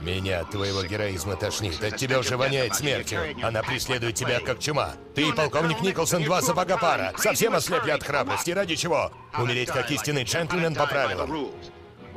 Меня 0.00 0.40
от 0.40 0.50
твоего 0.50 0.82
героизма 0.82 1.36
тошнит. 1.36 1.82
От 1.82 1.96
тебя 1.96 2.18
уже 2.18 2.36
воняет 2.36 2.74
смертью. 2.74 3.20
Она 3.42 3.62
преследует 3.62 4.14
тебя 4.14 4.40
как 4.40 4.58
чума. 4.58 4.94
Ты, 5.14 5.32
полковник 5.32 5.80
Николсон, 5.80 6.22
два 6.22 6.42
сапога 6.42 6.76
пара. 6.76 7.14
Совсем 7.16 7.54
ослепли 7.54 7.90
от 7.90 8.02
храбрости. 8.02 8.50
Ради 8.50 8.76
чего? 8.76 9.10
Умереть 9.38 9.68
как 9.68 9.90
истинный 9.90 10.24
джентльмен 10.24 10.74
по 10.74 10.86
правилам. 10.86 11.50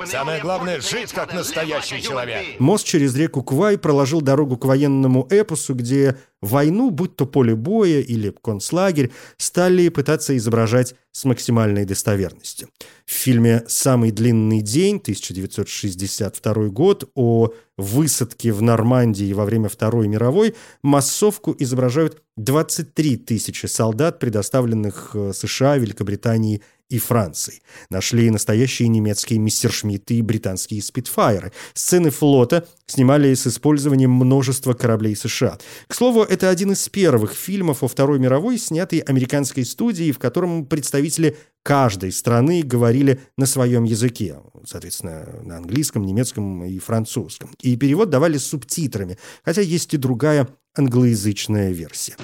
Самое 0.05 0.41
главное— 0.41 0.81
жить 0.81 1.11
как 1.11 1.33
настоящий 1.33 2.01
человек. 2.01 2.59
Мост 2.59 2.85
через 2.85 3.15
реку 3.15 3.43
Квай 3.43 3.77
проложил 3.77 4.21
дорогу 4.21 4.57
к 4.57 4.65
военному 4.65 5.27
эпосу, 5.29 5.73
где 5.73 6.17
войну, 6.41 6.89
будь 6.89 7.15
то 7.15 7.25
поле 7.25 7.55
боя 7.55 7.99
или 7.99 8.33
концлагерь, 8.41 9.11
стали 9.37 9.89
пытаться 9.89 10.35
изображать 10.37 10.95
с 11.11 11.25
максимальной 11.25 11.85
достоверностью. 11.85 12.69
В 13.05 13.11
фильме 13.11 13.63
«Самый 13.67 14.11
длинный 14.11 14.61
день» 14.61 14.97
1962 14.97 16.53
год 16.67 17.09
о 17.15 17.49
высадке 17.77 18.51
в 18.51 18.61
Нормандии 18.61 19.33
во 19.33 19.45
время 19.45 19.69
Второй 19.69 20.07
мировой 20.07 20.55
массовку 20.83 21.55
изображают 21.57 22.21
23 22.37 23.17
тысячи 23.17 23.65
солдат, 23.65 24.19
предоставленных 24.19 25.11
э, 25.13 25.33
США, 25.33 25.77
Великобритании 25.77 26.61
и 26.89 26.97
Франции. 26.97 27.61
Нашли 27.89 28.29
настоящие 28.29 28.87
немецкие 28.87 29.39
мистершмитты 29.39 30.15
и 30.15 30.21
британские 30.21 30.81
спитфайры. 30.81 31.51
Сцены 31.73 32.09
флота 32.09 32.67
снимали 32.87 33.33
с 33.33 33.45
использованием 33.47 34.11
множества 34.11 34.73
кораблей 34.73 35.15
США. 35.15 35.57
К 35.87 35.93
слову, 35.93 36.23
это 36.23 36.49
один 36.49 36.71
из 36.71 36.89
первых 36.89 37.33
фильмов 37.33 37.83
о 37.83 37.87
Второй 37.87 38.19
мировой, 38.19 38.57
снятый 38.57 38.99
американской 38.99 39.65
студией, 39.65 40.11
в 40.11 40.19
котором 40.19 40.65
представители 40.65 41.37
каждой 41.63 42.11
страны 42.11 42.63
говорили 42.63 43.21
на 43.37 43.45
своем 43.45 43.83
языке, 43.83 44.37
соответственно, 44.65 45.27
на 45.43 45.57
английском, 45.57 46.03
немецком 46.03 46.63
и 46.63 46.79
французском. 46.79 47.51
И 47.61 47.75
перевод 47.75 48.09
давали 48.09 48.37
субтитрами, 48.37 49.17
хотя 49.43 49.61
есть 49.61 49.93
и 49.93 49.97
другая 49.97 50.47
англоязычная 50.75 51.71
версия. 51.71 52.15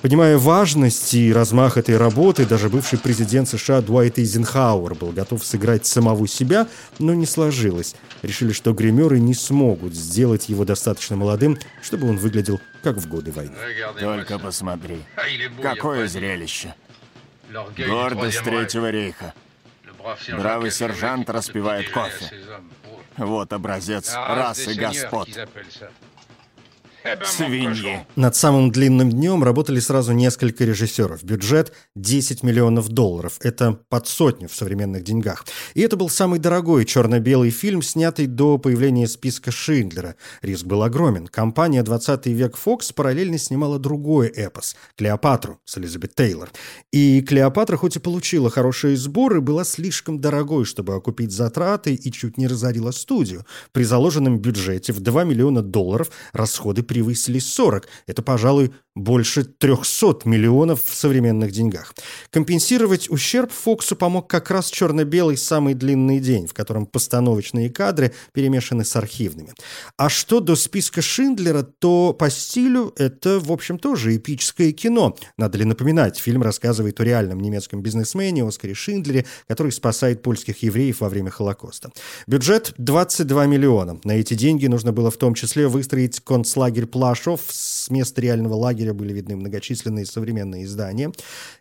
Понимая 0.00 0.38
важность 0.38 1.12
и 1.14 1.32
размах 1.32 1.76
этой 1.76 1.96
работы, 1.96 2.46
даже 2.46 2.68
бывший 2.68 3.00
президент 3.00 3.48
США 3.48 3.80
Дуайт 3.80 4.18
Эйзенхауэр 4.18 4.94
был 4.94 5.08
готов 5.08 5.44
сыграть 5.44 5.86
самого 5.86 6.28
себя, 6.28 6.68
но 7.00 7.14
не 7.14 7.26
сложилось. 7.26 7.96
Решили, 8.22 8.52
что 8.52 8.72
гримеры 8.72 9.18
не 9.18 9.34
смогут 9.34 9.94
сделать 9.94 10.48
его 10.48 10.64
достаточно 10.64 11.16
молодым, 11.16 11.58
чтобы 11.82 12.08
он 12.08 12.16
выглядел 12.16 12.60
как 12.84 12.96
в 12.96 13.08
годы 13.08 13.32
войны. 13.32 13.56
Только 13.98 14.38
посмотри. 14.38 15.02
Какое 15.60 16.06
зрелище. 16.06 16.74
Гордость 17.76 18.42
Третьего 18.44 18.90
рейха. 18.90 19.34
Бравый 20.30 20.70
сержант 20.70 21.28
распивает 21.28 21.90
кофе. 21.90 22.30
Вот 23.16 23.52
образец 23.52 24.14
расы 24.14 24.74
господ. 24.74 25.28
Свиньи. 27.24 28.06
Над 28.16 28.34
самым 28.34 28.70
длинным 28.70 29.10
днем 29.10 29.44
работали 29.44 29.78
сразу 29.78 30.12
несколько 30.12 30.64
режиссеров. 30.64 31.22
Бюджет 31.22 31.72
10 31.94 32.42
миллионов 32.42 32.88
долларов. 32.88 33.38
Это 33.40 33.78
под 33.88 34.08
сотню 34.08 34.48
в 34.48 34.54
современных 34.54 35.04
деньгах. 35.04 35.46
И 35.74 35.80
это 35.80 35.96
был 35.96 36.08
самый 36.08 36.38
дорогой 36.38 36.84
черно-белый 36.84 37.50
фильм, 37.50 37.82
снятый 37.82 38.26
до 38.26 38.58
появления 38.58 39.06
списка 39.06 39.50
Шиндлера. 39.50 40.16
Риск 40.42 40.64
был 40.64 40.82
огромен. 40.82 41.28
Компания 41.28 41.82
20 41.82 42.26
век 42.26 42.56
Fox 42.62 42.92
параллельно 42.92 43.38
снимала 43.38 43.78
другой 43.78 44.28
эпос 44.28 44.76
«Клеопатру» 44.96 45.60
с 45.64 45.78
Элизабет 45.78 46.14
Тейлор. 46.14 46.50
И 46.92 47.22
«Клеопатра» 47.22 47.76
хоть 47.76 47.96
и 47.96 48.00
получила 48.00 48.50
хорошие 48.50 48.96
сборы, 48.96 49.40
была 49.40 49.64
слишком 49.64 50.20
дорогой, 50.20 50.64
чтобы 50.64 50.94
окупить 50.94 51.30
затраты 51.30 51.94
и 51.94 52.12
чуть 52.12 52.38
не 52.38 52.48
разорила 52.48 52.90
студию. 52.90 53.46
При 53.72 53.84
заложенном 53.84 54.38
бюджете 54.38 54.92
в 54.92 55.00
2 55.00 55.24
миллиона 55.24 55.62
долларов 55.62 56.10
расходы 56.32 56.82
превысили 56.88 57.38
40. 57.38 57.86
Это, 58.08 58.22
пожалуй, 58.22 58.72
больше 58.98 59.44
300 59.44 60.20
миллионов 60.24 60.84
в 60.84 60.94
современных 60.94 61.52
деньгах. 61.52 61.94
Компенсировать 62.30 63.08
ущерб 63.10 63.52
Фоксу 63.52 63.96
помог 63.96 64.28
как 64.28 64.50
раз 64.50 64.70
черно-белый 64.70 65.36
«Самый 65.36 65.74
длинный 65.74 66.18
день», 66.18 66.46
в 66.46 66.54
котором 66.54 66.86
постановочные 66.86 67.70
кадры 67.70 68.12
перемешаны 68.32 68.84
с 68.84 68.96
архивными. 68.96 69.52
А 69.96 70.08
что 70.08 70.40
до 70.40 70.56
списка 70.56 71.00
Шиндлера, 71.00 71.62
то 71.62 72.12
по 72.12 72.28
стилю 72.30 72.92
это, 72.96 73.38
в 73.38 73.52
общем, 73.52 73.78
тоже 73.78 74.16
эпическое 74.16 74.72
кино. 74.72 75.16
Надо 75.36 75.58
ли 75.58 75.64
напоминать, 75.64 76.18
фильм 76.18 76.42
рассказывает 76.42 77.00
о 77.00 77.04
реальном 77.04 77.40
немецком 77.40 77.82
бизнесмене 77.82 78.44
Оскаре 78.44 78.74
Шиндлере, 78.74 79.26
который 79.46 79.72
спасает 79.72 80.22
польских 80.22 80.62
евреев 80.62 81.00
во 81.00 81.08
время 81.08 81.30
Холокоста. 81.30 81.92
Бюджет 82.26 82.74
22 82.78 83.46
миллиона. 83.46 84.00
На 84.04 84.12
эти 84.12 84.34
деньги 84.34 84.66
нужно 84.66 84.92
было 84.92 85.10
в 85.10 85.16
том 85.16 85.34
числе 85.34 85.68
выстроить 85.68 86.20
концлагерь 86.20 86.77
Плашов 86.86 87.42
с 87.48 87.90
места 87.90 88.20
реального 88.20 88.54
лагеря 88.54 88.94
были 88.94 89.12
видны 89.12 89.36
многочисленные 89.36 90.06
современные 90.06 90.66
здания. 90.66 91.12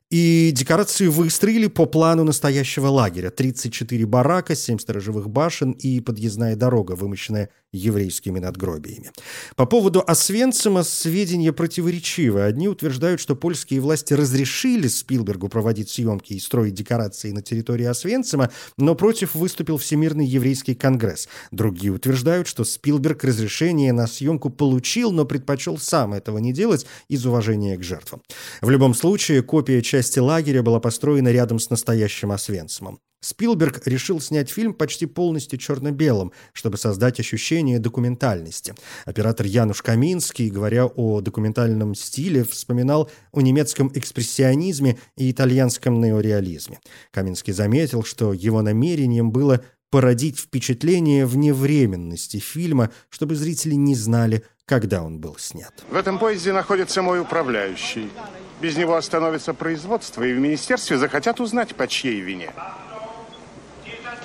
И 0.10 0.52
декорации 0.54 1.08
выстроили 1.08 1.68
по 1.68 1.86
плану 1.86 2.24
настоящего 2.24 2.88
лагеря. 2.88 3.30
34 3.30 4.06
барака, 4.06 4.56
7 4.56 4.80
сторожевых 4.80 5.30
башен 5.30 5.72
и 5.72 6.00
подъездная 6.00 6.56
дорога, 6.56 6.94
вымощенная 6.94 7.50
еврейскими 7.74 8.40
надгробиями. 8.40 9.12
По 9.58 9.66
поводу 9.66 10.02
Освенцима 10.08 10.84
сведения 10.84 11.52
противоречивы. 11.52 12.44
Одни 12.44 12.70
утверждают, 12.70 13.20
что 13.20 13.36
польские 13.36 13.82
власти 13.82 14.14
разрешили 14.14 14.88
Спилбергу 14.88 15.50
проводить 15.50 15.90
съемки 15.90 16.32
и 16.32 16.40
строить 16.40 16.74
декорации 16.74 17.32
на 17.32 17.42
территории 17.42 17.86
Освенцима, 17.86 18.50
но 18.78 18.96
против 18.96 19.36
выступил 19.36 19.78
Всемирный 19.78 20.26
еврейский 20.26 20.74
конгресс. 20.76 21.28
Другие 21.52 21.92
утверждают, 21.92 22.48
что 22.48 22.64
Спилберг 22.64 23.26
разрешение 23.26 23.92
на 23.92 24.08
съемку 24.08 24.50
получил, 24.50 25.12
но 25.12 25.26
предпочел 25.26 25.78
сам 25.78 26.14
этого 26.14 26.38
не 26.38 26.54
делать 26.54 26.86
из 27.10 27.26
уважения 27.26 27.76
к 27.76 27.84
жертвам. 27.84 28.22
В 28.62 28.70
любом 28.70 28.94
случае, 28.94 29.44
копия 29.44 29.82
части 29.82 29.97
лагеря 30.20 30.64
была 30.64 30.80
построена 30.80 31.30
рядом 31.30 31.60
с 31.60 31.70
настоящим 31.70 32.32
Освенцимом. 32.32 33.00
Спилберг 33.20 33.86
решил 33.88 34.22
снять 34.22 34.50
фильм 34.50 34.74
почти 34.74 35.08
полностью 35.08 35.58
черно-белым, 35.58 36.32
чтобы 36.54 36.78
создать 36.78 37.20
ощущение 37.20 37.80
документальности. 37.80 38.76
Оператор 39.06 39.48
Януш 39.48 39.82
Каминский, 39.82 40.50
говоря 40.50 40.86
о 40.86 41.22
документальном 41.22 41.96
стиле, 41.96 42.44
вспоминал 42.44 43.10
о 43.32 43.42
немецком 43.42 43.92
экспрессионизме 43.94 45.00
и 45.16 45.32
итальянском 45.32 46.00
неореализме. 46.00 46.80
Каминский 47.12 47.54
заметил, 47.54 48.04
что 48.04 48.34
его 48.34 48.62
намерением 48.62 49.32
было 49.32 49.64
породить 49.90 50.40
впечатление 50.40 51.26
вневременности 51.26 52.38
фильма, 52.38 52.92
чтобы 53.10 53.36
зрители 53.36 53.74
не 53.74 53.96
знали, 53.96 54.44
когда 54.66 55.02
он 55.02 55.20
был 55.20 55.38
снят. 55.40 55.74
В 55.90 55.96
этом 55.96 56.20
поезде 56.20 56.54
находится 56.54 57.02
мой 57.02 57.20
управляющий. 57.20 58.10
Без 58.60 58.76
него 58.76 58.96
остановится 58.96 59.54
производство, 59.54 60.24
и 60.24 60.34
в 60.34 60.40
министерстве 60.40 60.98
захотят 60.98 61.40
узнать, 61.40 61.76
по 61.76 61.88
чьей 61.88 62.22
вине. 62.22 62.52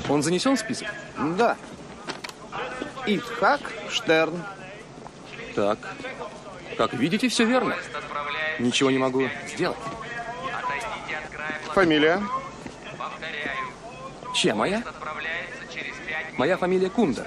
Он 0.08 0.22
занесен 0.22 0.56
в 0.56 0.60
список? 0.60 0.88
Да. 1.36 1.56
Ицхак 3.06 3.60
Штерн. 3.90 4.42
Так. 5.54 5.78
Как 6.78 6.94
видите, 6.94 7.28
все 7.28 7.44
верно. 7.44 7.76
Ничего 8.58 8.90
не 8.90 8.98
могу 8.98 9.28
сделать. 9.48 9.76
Фамилия? 11.74 12.22
Чья 14.34 14.54
моя? 14.54 14.82
Моя 16.38 16.56
фамилия 16.56 16.88
Кундер. 16.88 17.26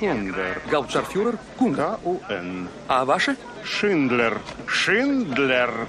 Кундер. 0.00 0.60
Гауптшарфюрер 0.68 1.38
Кундер. 1.56 1.98
К-У-Н. 2.02 2.68
А 2.88 3.04
ваша? 3.04 3.36
Шиндлер. 3.62 4.40
Шиндлер. 4.66 5.86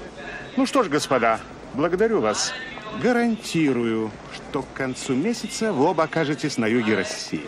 Ну 0.56 0.68
что 0.68 0.84
ж, 0.84 0.90
господа, 0.90 1.40
благодарю 1.74 2.22
вас. 2.22 2.54
Гарантирую, 3.02 4.12
что 4.32 4.62
к 4.62 4.72
концу 4.74 5.16
месяца 5.16 5.74
вы 5.74 5.86
оба 5.86 6.04
окажетесь 6.04 6.60
на 6.60 6.68
юге 6.68 6.96
России. 6.96 7.42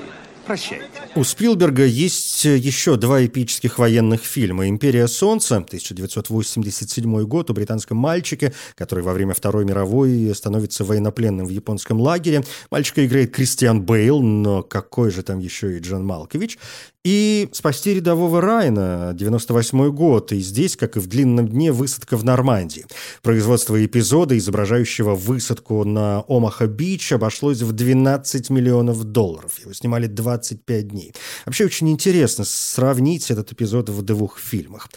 Прощайте. 0.46 0.86
У 1.16 1.24
Спилберга 1.24 1.86
есть 1.86 2.46
еще 2.46 2.98
два 2.98 3.26
эпических 3.26 3.80
военных 3.80 4.24
фильма. 4.24 4.70
«Империя 4.70 5.08
солнца» 5.08 5.58
1987 5.58 7.24
год 7.26 7.50
о 7.50 7.54
британском 7.54 7.98
мальчике, 7.98 8.54
который 8.76 9.04
во 9.04 9.14
время 9.14 9.34
Второй 9.34 9.66
мировой 9.66 10.34
становится 10.36 10.84
военнопленным 10.84 11.46
в 11.48 11.50
японском 11.50 12.00
лагере. 12.00 12.44
Мальчика 12.70 13.06
играет 13.06 13.34
Кристиан 13.34 13.82
Бейл, 13.82 14.22
но 14.22 14.62
какой 14.62 15.12
же 15.12 15.24
там 15.24 15.40
еще 15.40 15.78
и 15.78 15.80
Джон 15.80 16.06
Малкович. 16.06 16.60
И 17.06 17.50
«Спасти 17.52 17.94
рядового 17.94 18.42
Райна» 18.42 19.12
98 19.14 19.92
год. 19.92 20.32
И 20.32 20.40
здесь, 20.40 20.76
как 20.76 20.98
и 20.98 21.00
в 21.00 21.06
«Длинном 21.06 21.48
дне», 21.48 21.72
высадка 21.72 22.18
в 22.18 22.26
Нормандии. 22.26 22.88
Производство 23.22 23.86
эпизода, 23.86 24.36
изображающего 24.36 25.14
высадку 25.14 25.84
на 25.84 26.24
Омаха-Бич, 26.28 27.12
обошлось 27.12 27.62
в 27.62 27.74
12 27.74 28.50
миллионов 28.50 29.04
долларов. 29.04 29.60
Его 29.60 29.72
снимали 29.74 30.08
25 30.08 30.88
дней. 30.88 31.14
Вообще 31.46 31.66
очень 31.66 31.92
интересно 31.92 32.44
сравнить 32.44 33.30
этот 33.30 33.52
эпизод 33.52 33.90
в 33.90 34.02
двух 34.02 34.40
фильмах. 34.40 34.90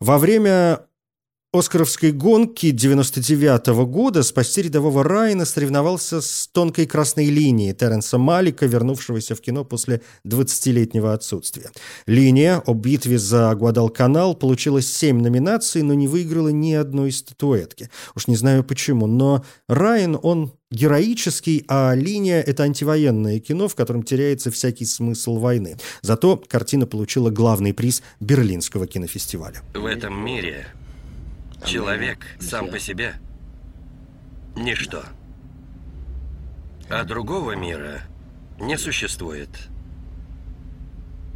Во 0.00 0.16
время 0.16 0.80
Оскаровской 1.52 2.12
гонки 2.12 2.70
99 2.70 3.68
-го 3.74 3.84
года 3.84 4.22
спасти 4.22 4.62
рядового 4.62 5.02
Райана 5.02 5.44
соревновался 5.44 6.20
с 6.20 6.46
тонкой 6.52 6.86
красной 6.86 7.28
линией 7.28 7.74
Теренса 7.74 8.18
Малика, 8.18 8.66
вернувшегося 8.66 9.34
в 9.34 9.40
кино 9.40 9.64
после 9.64 10.00
20-летнего 10.24 11.12
отсутствия. 11.12 11.72
Линия 12.06 12.62
о 12.64 12.72
битве 12.74 13.18
за 13.18 13.52
Гуадалканал 13.56 14.36
получила 14.36 14.80
7 14.80 15.20
номинаций, 15.20 15.82
но 15.82 15.94
не 15.94 16.06
выиграла 16.06 16.50
ни 16.50 16.72
одной 16.72 17.10
статуэтки. 17.10 17.90
Уж 18.14 18.28
не 18.28 18.36
знаю 18.36 18.62
почему, 18.62 19.08
но 19.08 19.44
Райан, 19.66 20.20
он 20.22 20.52
героический, 20.70 21.64
а 21.66 21.94
линия— 21.96 22.40
это 22.46 22.62
антивоенное 22.62 23.40
кино, 23.40 23.66
в 23.66 23.74
котором 23.74 24.04
теряется 24.04 24.52
всякий 24.52 24.84
смысл 24.84 25.38
войны. 25.38 25.78
Зато 26.02 26.40
картина 26.46 26.86
получила 26.86 27.30
главный 27.30 27.74
приз 27.74 28.04
Берлинского 28.20 28.86
кинофестиваля. 28.86 29.62
В 29.74 29.84
этом 29.84 30.24
мире 30.24 30.68
Человек 31.64 32.26
сам 32.40 32.70
по 32.70 32.78
себе– 32.78 33.14
ничто. 34.56 35.04
А 36.88 37.04
другого 37.04 37.52
мира 37.52 38.02
не 38.58 38.76
существует. 38.76 39.50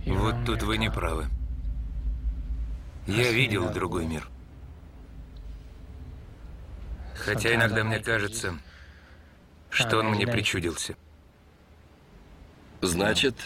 Вот 0.07 0.45
тут 0.45 0.63
вы 0.63 0.79
не 0.79 0.91
правы. 0.91 1.27
Я 3.07 3.31
видел 3.33 3.73
другой 3.73 4.07
мир. 4.07 4.29
Хотя 7.15 7.55
иногда 7.55 7.85
мне 7.85 8.01
кажется, 8.01 8.59
что 9.71 9.99
он 9.99 10.11
мне 10.11 10.27
причудился. 10.27 10.97
Значит, 12.81 13.37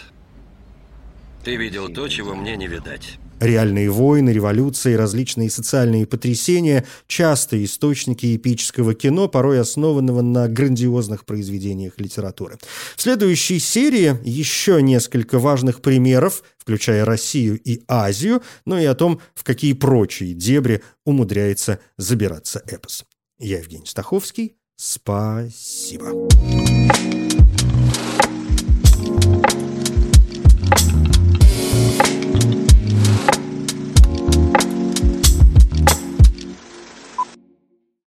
ты 1.45 1.57
видел 1.57 1.89
то, 1.89 2.09
чего 2.09 2.35
мне 2.35 2.57
не 2.57 2.67
видать. 2.67 3.19
Реальные 3.41 3.91
войны, 3.91 4.31
революции, 4.31 4.95
различные 4.95 5.51
социальные 5.51 6.07
потрясения– 6.07 6.85
частые 7.07 7.65
источники 7.65 8.37
эпического 8.37 8.95
кино, 8.95 9.29
порой 9.29 9.61
основанного 9.61 10.23
на 10.23 10.49
грандиозных 10.49 11.25
произведениях 11.25 11.95
литературы. 11.99 12.59
В 12.97 13.03
следующей 13.03 13.59
серии 13.59 14.19
еще 14.25 14.83
несколько 14.83 15.39
важных 15.39 15.81
примеров, 15.81 16.43
включая 16.59 17.05
Россию 17.05 17.61
и 17.63 17.83
Азию, 17.87 18.43
но 18.65 18.79
и 18.79 18.85
о 18.85 18.95
том, 18.95 19.21
в 19.35 19.45
какие 19.45 19.73
прочие 19.73 20.35
дебри 20.35 20.83
умудряется 21.05 21.79
забираться 21.97 22.63
эпос. 22.67 23.05
Я 23.39 23.59
Евгений 23.59 23.87
Стаховский. 23.87 24.57
Спасибо. 24.77 26.29